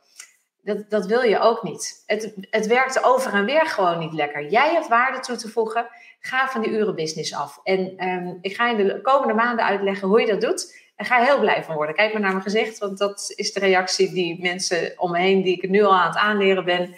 Dat, 0.66 0.90
dat 0.90 1.06
wil 1.06 1.22
je 1.22 1.38
ook 1.38 1.62
niet. 1.62 2.02
Het, 2.06 2.34
het 2.50 2.66
werkt 2.66 3.04
over 3.04 3.32
en 3.32 3.44
weer 3.44 3.66
gewoon 3.66 3.98
niet 3.98 4.12
lekker. 4.12 4.46
Jij 4.48 4.72
hebt 4.72 4.88
waarde 4.88 5.20
toe 5.20 5.36
te 5.36 5.48
voegen. 5.48 5.86
Ga 6.20 6.48
van 6.48 6.60
die 6.60 6.70
urenbusiness 6.70 7.34
af. 7.34 7.60
En 7.62 8.08
um, 8.08 8.38
ik 8.40 8.56
ga 8.56 8.70
in 8.70 8.86
de 8.86 9.00
komende 9.00 9.34
maanden 9.34 9.64
uitleggen 9.64 10.08
hoe 10.08 10.20
je 10.20 10.26
dat 10.26 10.40
doet. 10.40 10.84
En 10.96 11.04
ga 11.04 11.22
heel 11.22 11.38
blij 11.38 11.64
van 11.64 11.74
worden. 11.74 11.94
Kijk 11.94 12.12
maar 12.12 12.20
naar 12.20 12.30
mijn 12.30 12.42
gezicht, 12.42 12.78
want 12.78 12.98
dat 12.98 13.32
is 13.34 13.52
de 13.52 13.60
reactie 13.60 14.12
die 14.12 14.42
mensen 14.42 14.92
om 14.96 15.10
me 15.10 15.18
heen, 15.18 15.42
die 15.42 15.56
ik 15.62 15.68
nu 15.68 15.82
al 15.82 15.96
aan 15.96 16.08
het 16.08 16.16
aanleren 16.16 16.64
ben. 16.64 16.94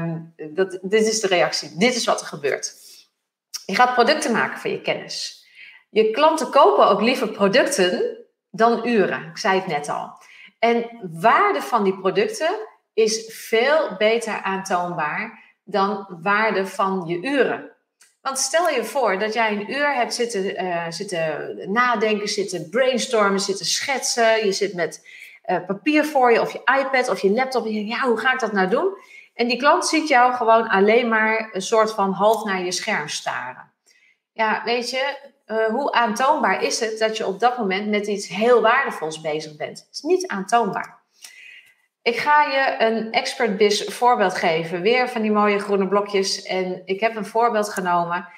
Um, 0.00 0.34
dat, 0.54 0.78
dit 0.82 1.06
is 1.06 1.20
de 1.20 1.26
reactie. 1.26 1.76
Dit 1.76 1.94
is 1.94 2.04
wat 2.04 2.20
er 2.20 2.26
gebeurt. 2.26 2.74
Je 3.66 3.74
gaat 3.74 3.94
producten 3.94 4.32
maken 4.32 4.60
van 4.60 4.70
je 4.70 4.80
kennis. 4.80 5.46
Je 5.90 6.10
klanten 6.10 6.50
kopen 6.50 6.88
ook 6.88 7.00
liever 7.00 7.28
producten 7.28 8.16
dan 8.50 8.86
uren. 8.86 9.28
Ik 9.30 9.38
zei 9.38 9.58
het 9.58 9.66
net 9.66 9.88
al. 9.88 10.20
En 10.62 11.08
waarde 11.20 11.62
van 11.62 11.84
die 11.84 11.98
producten 11.98 12.50
is 12.94 13.26
veel 13.48 13.96
beter 13.98 14.42
aantoonbaar 14.42 15.42
dan 15.64 16.18
waarde 16.22 16.66
van 16.66 17.04
je 17.06 17.22
uren. 17.22 17.70
Want 18.20 18.38
stel 18.38 18.68
je 18.68 18.84
voor 18.84 19.18
dat 19.18 19.32
jij 19.32 19.52
een 19.52 19.70
uur 19.70 19.94
hebt 19.94 20.14
zitten, 20.14 20.64
uh, 20.64 20.86
zitten 20.88 21.56
nadenken, 21.72 22.28
zitten 22.28 22.70
brainstormen, 22.70 23.40
zitten 23.40 23.66
schetsen. 23.66 24.46
Je 24.46 24.52
zit 24.52 24.74
met 24.74 25.08
uh, 25.46 25.66
papier 25.66 26.04
voor 26.04 26.32
je 26.32 26.40
of 26.40 26.52
je 26.52 26.78
iPad 26.80 27.08
of 27.08 27.20
je 27.20 27.30
laptop. 27.30 27.64
En 27.64 27.72
je 27.72 27.84
denkt, 27.84 28.00
ja, 28.00 28.08
hoe 28.08 28.18
ga 28.18 28.32
ik 28.32 28.40
dat 28.40 28.52
nou 28.52 28.68
doen? 28.68 28.96
En 29.34 29.48
die 29.48 29.58
klant 29.58 29.86
ziet 29.86 30.08
jou 30.08 30.34
gewoon 30.34 30.68
alleen 30.68 31.08
maar 31.08 31.50
een 31.52 31.62
soort 31.62 31.92
van 31.92 32.12
half 32.12 32.44
naar 32.44 32.64
je 32.64 32.72
scherm 32.72 33.08
staren. 33.08 33.72
Ja, 34.32 34.62
weet 34.64 34.90
je, 34.90 35.31
uh, 35.52 35.66
hoe 35.66 35.92
aantoonbaar 35.92 36.62
is 36.62 36.80
het 36.80 36.98
dat 36.98 37.16
je 37.16 37.26
op 37.26 37.40
dat 37.40 37.58
moment 37.58 37.88
met 37.88 38.06
iets 38.06 38.28
heel 38.28 38.60
waardevols 38.60 39.20
bezig 39.20 39.56
bent? 39.56 39.78
Het 39.78 39.88
is 39.92 40.00
niet 40.00 40.26
aantoonbaar. 40.26 41.00
Ik 42.02 42.16
ga 42.16 42.42
je 42.42 42.74
een 42.78 43.12
expert 43.12 43.56
biz 43.56 43.84
voorbeeld 43.84 44.34
geven. 44.34 44.80
Weer 44.80 45.08
van 45.08 45.22
die 45.22 45.32
mooie 45.32 45.58
groene 45.58 45.88
blokjes. 45.88 46.42
En 46.42 46.82
ik 46.84 47.00
heb 47.00 47.16
een 47.16 47.26
voorbeeld 47.26 47.68
genomen. 47.68 48.28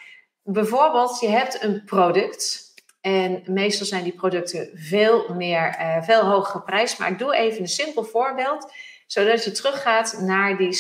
Bijvoorbeeld, 0.43 1.21
je 1.21 1.29
hebt 1.29 1.63
een 1.63 1.85
product. 1.85 2.63
En 3.01 3.43
meestal 3.47 3.87
zijn 3.87 4.03
die 4.03 4.13
producten 4.13 4.71
veel 4.75 5.35
meer, 5.35 5.77
uh, 5.81 6.03
veel 6.03 6.25
hoger 6.25 6.51
geprijsd. 6.51 6.99
Maar 6.99 7.11
ik 7.11 7.19
doe 7.19 7.35
even 7.35 7.61
een 7.61 7.69
simpel 7.69 8.05
voorbeeld. 8.05 8.73
Zodat 9.07 9.45
je 9.45 9.51
teruggaat 9.51 10.19
naar 10.21 10.57
die 10.57 10.73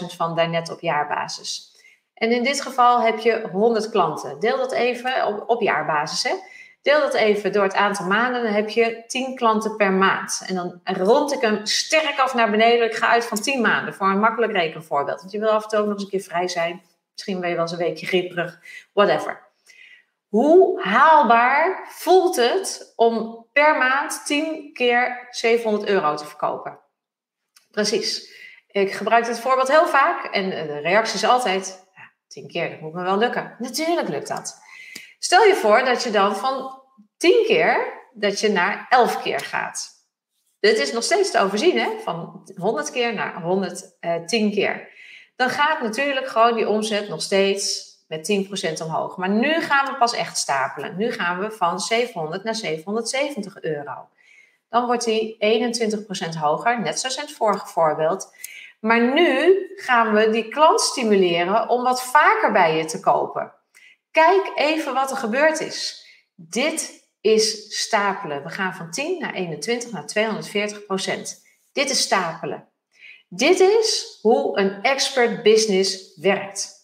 70.000 0.00 0.16
van 0.16 0.36
daarnet 0.36 0.70
op 0.70 0.80
jaarbasis. 0.80 1.69
En 2.20 2.32
in 2.32 2.42
dit 2.42 2.62
geval 2.62 3.00
heb 3.00 3.18
je 3.18 3.48
100 3.52 3.90
klanten. 3.90 4.40
Deel 4.40 4.56
dat 4.56 4.72
even 4.72 5.26
op, 5.26 5.44
op 5.46 5.60
jaarbasis. 5.60 6.22
Hè? 6.22 6.34
Deel 6.82 7.00
dat 7.00 7.14
even 7.14 7.52
door 7.52 7.62
het 7.62 7.74
aantal 7.74 8.06
maanden. 8.06 8.42
Dan 8.42 8.52
heb 8.52 8.68
je 8.68 9.04
10 9.06 9.36
klanten 9.36 9.76
per 9.76 9.92
maand. 9.92 10.42
En 10.46 10.54
dan 10.54 10.80
rond 10.84 11.32
ik 11.32 11.40
hem 11.40 11.66
sterk 11.66 12.18
af 12.18 12.34
naar 12.34 12.50
beneden. 12.50 12.86
Ik 12.86 12.94
ga 12.94 13.08
uit 13.08 13.24
van 13.24 13.40
10 13.40 13.60
maanden 13.60 13.94
voor 13.94 14.08
een 14.08 14.20
makkelijk 14.20 14.52
rekenvoorbeeld. 14.52 15.20
Want 15.20 15.32
je 15.32 15.38
wil 15.38 15.48
af 15.48 15.62
en 15.62 15.68
toe 15.68 15.78
nog 15.78 15.92
eens 15.92 16.02
een 16.02 16.08
keer 16.08 16.20
vrij 16.20 16.48
zijn. 16.48 16.82
Misschien 17.12 17.40
ben 17.40 17.48
je 17.48 17.54
wel 17.54 17.64
eens 17.64 17.72
een 17.72 17.78
weekje 17.78 18.06
grieperig. 18.06 18.60
Whatever. 18.92 19.40
Hoe 20.28 20.82
haalbaar 20.82 21.88
voelt 21.90 22.36
het 22.36 22.92
om 22.96 23.46
per 23.52 23.76
maand 23.76 24.26
10 24.26 24.70
keer 24.72 25.26
700 25.30 25.88
euro 25.88 26.14
te 26.14 26.26
verkopen? 26.26 26.78
Precies. 27.70 28.38
Ik 28.66 28.92
gebruik 28.92 29.24
dit 29.26 29.40
voorbeeld 29.40 29.68
heel 29.68 29.86
vaak 29.86 30.24
en 30.24 30.50
de 30.50 30.78
reactie 30.78 31.14
is 31.14 31.24
altijd: 31.24 31.88
10 32.30 32.48
keer, 32.48 32.70
dat 32.70 32.80
moet 32.80 32.92
me 32.92 33.02
wel 33.02 33.18
lukken. 33.18 33.56
Natuurlijk 33.58 34.08
lukt 34.08 34.28
dat. 34.28 34.58
Stel 35.18 35.44
je 35.44 35.54
voor 35.54 35.84
dat 35.84 36.02
je 36.02 36.10
dan 36.10 36.36
van 36.36 36.82
10 37.16 37.44
keer 37.46 37.98
dat 38.12 38.40
je 38.40 38.48
naar 38.48 38.86
11 38.88 39.22
keer 39.22 39.40
gaat. 39.40 39.88
Dit 40.60 40.78
is 40.78 40.92
nog 40.92 41.02
steeds 41.02 41.30
te 41.30 41.40
overzien, 41.40 41.78
hè? 41.78 41.88
van 42.04 42.50
100 42.56 42.90
keer 42.90 43.14
naar 43.14 43.42
110 43.42 44.46
uh, 44.46 44.52
keer. 44.52 44.88
Dan 45.36 45.50
gaat 45.50 45.82
natuurlijk 45.82 46.28
gewoon 46.28 46.54
die 46.54 46.68
omzet 46.68 47.08
nog 47.08 47.22
steeds 47.22 47.88
met 48.08 48.48
10% 48.80 48.82
omhoog. 48.82 49.16
Maar 49.16 49.28
nu 49.28 49.60
gaan 49.60 49.86
we 49.86 49.98
pas 49.98 50.12
echt 50.12 50.36
stapelen. 50.36 50.96
Nu 50.96 51.12
gaan 51.12 51.38
we 51.38 51.50
van 51.50 51.80
700 51.80 52.44
naar 52.44 52.54
770 52.54 53.62
euro. 53.62 54.08
Dan 54.68 54.86
wordt 54.86 55.04
die 55.04 55.36
21% 56.34 56.38
hoger, 56.38 56.80
net 56.80 57.00
zoals 57.00 57.16
in 57.16 57.22
het 57.22 57.32
vorige 57.32 57.66
voorbeeld. 57.66 58.34
Maar 58.80 59.12
nu 59.14 59.56
gaan 59.76 60.12
we 60.14 60.30
die 60.30 60.48
klant 60.48 60.80
stimuleren 60.80 61.68
om 61.68 61.82
wat 61.82 62.02
vaker 62.02 62.52
bij 62.52 62.76
je 62.76 62.84
te 62.84 63.00
kopen. 63.00 63.52
Kijk 64.10 64.52
even 64.54 64.94
wat 64.94 65.10
er 65.10 65.16
gebeurd 65.16 65.60
is. 65.60 66.06
Dit 66.34 67.08
is 67.20 67.78
stapelen. 67.80 68.42
We 68.42 68.48
gaan 68.48 68.74
van 68.74 68.90
10 68.90 69.18
naar 69.20 69.34
21 69.34 69.90
naar 69.90 70.06
240 70.06 70.86
procent. 70.86 71.46
Dit 71.72 71.90
is 71.90 72.00
stapelen. 72.00 72.68
Dit 73.28 73.60
is 73.60 74.18
hoe 74.22 74.58
een 74.58 74.82
expert 74.82 75.42
business 75.42 76.16
werkt. 76.16 76.78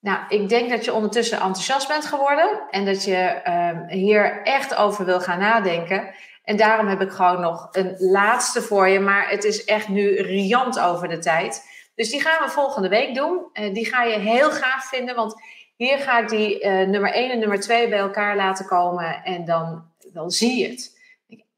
Nou, 0.00 0.18
ik 0.28 0.48
denk 0.48 0.70
dat 0.70 0.84
je 0.84 0.92
ondertussen 0.92 1.40
enthousiast 1.40 1.88
bent 1.88 2.06
geworden 2.06 2.66
en 2.70 2.84
dat 2.84 3.04
je 3.04 3.40
um, 3.46 3.98
hier 3.98 4.42
echt 4.42 4.74
over 4.74 5.04
wil 5.04 5.20
gaan 5.20 5.38
nadenken. 5.38 6.14
En 6.48 6.56
daarom 6.56 6.86
heb 6.86 7.00
ik 7.00 7.10
gewoon 7.10 7.40
nog 7.40 7.68
een 7.72 7.96
laatste 7.98 8.62
voor 8.62 8.88
je, 8.88 9.00
maar 9.00 9.30
het 9.30 9.44
is 9.44 9.64
echt 9.64 9.88
nu 9.88 10.20
riant 10.20 10.80
over 10.80 11.08
de 11.08 11.18
tijd. 11.18 11.62
Dus 11.94 12.10
die 12.10 12.20
gaan 12.20 12.44
we 12.44 12.50
volgende 12.50 12.88
week 12.88 13.14
doen. 13.14 13.50
Uh, 13.52 13.74
die 13.74 13.86
ga 13.86 14.02
je 14.02 14.18
heel 14.18 14.50
gaaf 14.50 14.88
vinden, 14.88 15.14
want 15.14 15.34
hier 15.76 15.98
ga 15.98 16.18
ik 16.18 16.28
die 16.28 16.64
uh, 16.64 16.86
nummer 16.86 17.12
1 17.12 17.30
en 17.30 17.38
nummer 17.38 17.60
2 17.60 17.88
bij 17.88 17.98
elkaar 17.98 18.36
laten 18.36 18.66
komen 18.66 19.24
en 19.24 19.44
dan, 19.44 19.84
dan 20.12 20.30
zie 20.30 20.58
je 20.58 20.68
het. 20.68 20.98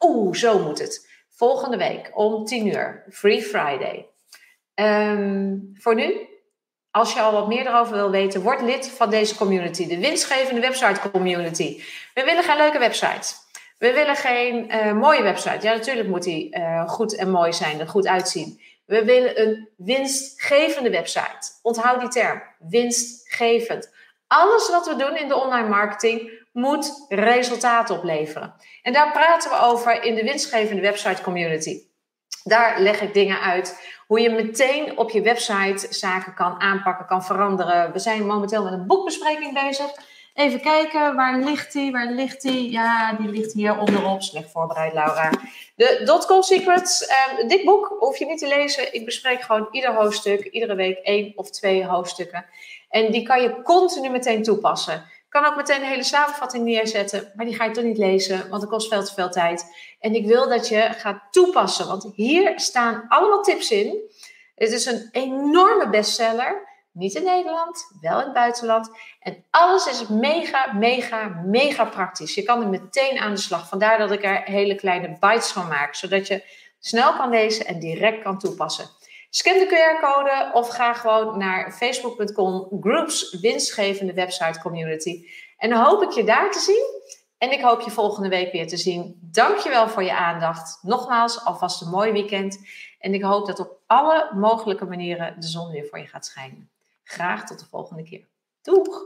Oeh, 0.00 0.34
zo 0.34 0.58
moet 0.58 0.78
het. 0.78 1.08
Volgende 1.28 1.76
week 1.76 2.10
om 2.14 2.44
10 2.44 2.66
uur, 2.66 3.04
Free 3.10 3.42
Friday. 3.42 4.06
Um, 4.74 5.72
voor 5.74 5.94
nu, 5.94 6.28
als 6.90 7.12
je 7.12 7.20
al 7.20 7.32
wat 7.32 7.48
meer 7.48 7.66
erover 7.66 7.94
wil 7.94 8.10
weten, 8.10 8.42
word 8.42 8.60
lid 8.60 8.88
van 8.88 9.10
deze 9.10 9.36
community, 9.36 9.86
de 9.86 9.98
winstgevende 9.98 10.60
website 10.60 11.10
community. 11.10 11.82
We 12.14 12.24
willen 12.24 12.44
geen 12.44 12.56
leuke 12.56 12.78
website. 12.78 13.39
We 13.80 13.92
willen 13.92 14.16
geen 14.16 14.74
uh, 14.74 14.92
mooie 14.92 15.22
website. 15.22 15.66
Ja, 15.66 15.72
natuurlijk 15.72 16.08
moet 16.08 16.22
die 16.22 16.56
uh, 16.56 16.88
goed 16.88 17.16
en 17.16 17.30
mooi 17.30 17.52
zijn, 17.52 17.80
er 17.80 17.88
goed 17.88 18.06
uitzien. 18.06 18.60
We 18.86 19.04
willen 19.04 19.40
een 19.40 19.68
winstgevende 19.76 20.90
website. 20.90 21.52
Onthoud 21.62 22.00
die 22.00 22.08
term, 22.08 22.42
winstgevend. 22.58 23.92
Alles 24.26 24.70
wat 24.70 24.86
we 24.86 24.96
doen 24.96 25.16
in 25.16 25.28
de 25.28 25.34
online 25.42 25.68
marketing 25.68 26.30
moet 26.52 27.06
resultaat 27.08 27.90
opleveren. 27.90 28.54
En 28.82 28.92
daar 28.92 29.12
praten 29.12 29.50
we 29.50 29.56
over 29.56 30.02
in 30.02 30.14
de 30.14 30.22
winstgevende 30.22 30.82
website 30.82 31.22
community. 31.22 31.82
Daar 32.44 32.80
leg 32.80 33.00
ik 33.00 33.14
dingen 33.14 33.40
uit 33.40 33.88
hoe 34.06 34.20
je 34.20 34.30
meteen 34.30 34.98
op 34.98 35.10
je 35.10 35.22
website 35.22 35.86
zaken 35.90 36.34
kan 36.34 36.60
aanpakken, 36.60 37.06
kan 37.06 37.24
veranderen. 37.24 37.92
We 37.92 37.98
zijn 37.98 38.26
momenteel 38.26 38.62
met 38.62 38.72
een 38.72 38.86
boekbespreking 38.86 39.54
bezig. 39.66 39.90
Even 40.34 40.60
kijken, 40.60 41.14
waar 41.14 41.38
ligt 41.38 41.72
die? 41.72 41.92
Waar 41.92 42.12
ligt 42.12 42.42
die? 42.42 42.70
Ja, 42.70 43.12
die 43.12 43.28
ligt 43.28 43.52
hier 43.52 43.78
onderop. 43.78 44.22
Slecht 44.22 44.50
voorbereid, 44.50 44.92
Laura. 44.92 45.30
De 45.74 46.00
Dotcom 46.04 46.42
Secrets. 46.42 47.08
Uh, 47.08 47.48
dit 47.48 47.64
boek 47.64 47.96
hoef 47.98 48.18
je 48.18 48.26
niet 48.26 48.38
te 48.38 48.48
lezen. 48.48 48.94
Ik 48.94 49.04
bespreek 49.04 49.40
gewoon 49.40 49.68
ieder 49.70 49.94
hoofdstuk, 49.94 50.44
iedere 50.44 50.74
week 50.74 50.98
één 50.98 51.32
of 51.36 51.50
twee 51.50 51.86
hoofdstukken. 51.86 52.44
En 52.88 53.12
die 53.12 53.22
kan 53.22 53.42
je 53.42 53.62
continu 53.62 54.08
meteen 54.08 54.42
toepassen 54.42 55.04
kan 55.30 55.44
ook 55.44 55.56
meteen 55.56 55.80
een 55.80 55.88
hele 55.88 56.02
samenvatting 56.02 56.64
neerzetten, 56.64 57.32
maar 57.34 57.46
die 57.46 57.54
ga 57.54 57.64
je 57.64 57.70
toch 57.70 57.84
niet 57.84 57.98
lezen, 57.98 58.48
want 58.48 58.62
het 58.62 58.70
kost 58.70 58.88
veel 58.88 59.04
te 59.04 59.14
veel 59.14 59.30
tijd. 59.30 59.64
En 60.00 60.14
ik 60.14 60.26
wil 60.26 60.48
dat 60.48 60.68
je 60.68 60.88
gaat 60.96 61.22
toepassen, 61.30 61.86
want 61.86 62.12
hier 62.14 62.60
staan 62.60 63.04
allemaal 63.08 63.42
tips 63.42 63.70
in. 63.70 63.98
Het 64.54 64.72
is 64.72 64.86
een 64.86 65.08
enorme 65.12 65.88
bestseller. 65.90 66.68
Niet 66.92 67.14
in 67.14 67.24
Nederland, 67.24 67.96
wel 68.00 68.18
in 68.18 68.24
het 68.24 68.32
buitenland. 68.32 68.90
En 69.20 69.44
alles 69.50 69.86
is 69.86 70.08
mega, 70.08 70.72
mega, 70.72 71.42
mega 71.44 71.84
praktisch. 71.84 72.34
Je 72.34 72.42
kan 72.42 72.62
er 72.62 72.68
meteen 72.68 73.18
aan 73.18 73.34
de 73.34 73.40
slag. 73.40 73.68
Vandaar 73.68 73.98
dat 73.98 74.10
ik 74.10 74.24
er 74.24 74.42
hele 74.42 74.74
kleine 74.74 75.16
bites 75.20 75.52
van 75.52 75.68
maak, 75.68 75.94
zodat 75.94 76.26
je 76.26 76.44
snel 76.78 77.12
kan 77.12 77.30
lezen 77.30 77.66
en 77.66 77.78
direct 77.78 78.22
kan 78.22 78.38
toepassen. 78.38 78.88
Scan 79.30 79.58
de 79.58 79.66
QR-code 79.66 80.50
of 80.52 80.68
ga 80.68 80.94
gewoon 80.94 81.38
naar 81.38 81.72
facebook.com 81.72 82.68
groups 82.80 83.40
winstgevende 83.40 84.12
website 84.12 84.60
community. 84.60 85.26
En 85.56 85.70
dan 85.70 85.84
hoop 85.84 86.02
ik 86.02 86.10
je 86.10 86.24
daar 86.24 86.50
te 86.50 86.58
zien. 86.58 86.84
En 87.38 87.52
ik 87.52 87.60
hoop 87.60 87.80
je 87.80 87.90
volgende 87.90 88.28
week 88.28 88.52
weer 88.52 88.68
te 88.68 88.76
zien. 88.76 89.18
Dankjewel 89.22 89.88
voor 89.88 90.02
je 90.02 90.14
aandacht. 90.14 90.78
Nogmaals, 90.82 91.44
alvast 91.44 91.82
een 91.82 91.90
mooi 91.90 92.12
weekend. 92.12 92.58
En 92.98 93.14
ik 93.14 93.22
hoop 93.22 93.46
dat 93.46 93.60
op 93.60 93.78
alle 93.86 94.30
mogelijke 94.34 94.84
manieren 94.84 95.40
de 95.40 95.46
zon 95.46 95.70
weer 95.70 95.86
voor 95.86 95.98
je 95.98 96.06
gaat 96.06 96.26
schijnen. 96.26 96.70
Graag 97.10 97.46
tot 97.46 97.58
de 97.58 97.66
volgende 97.66 98.02
keer. 98.02 98.28
Doeg! 98.62 99.04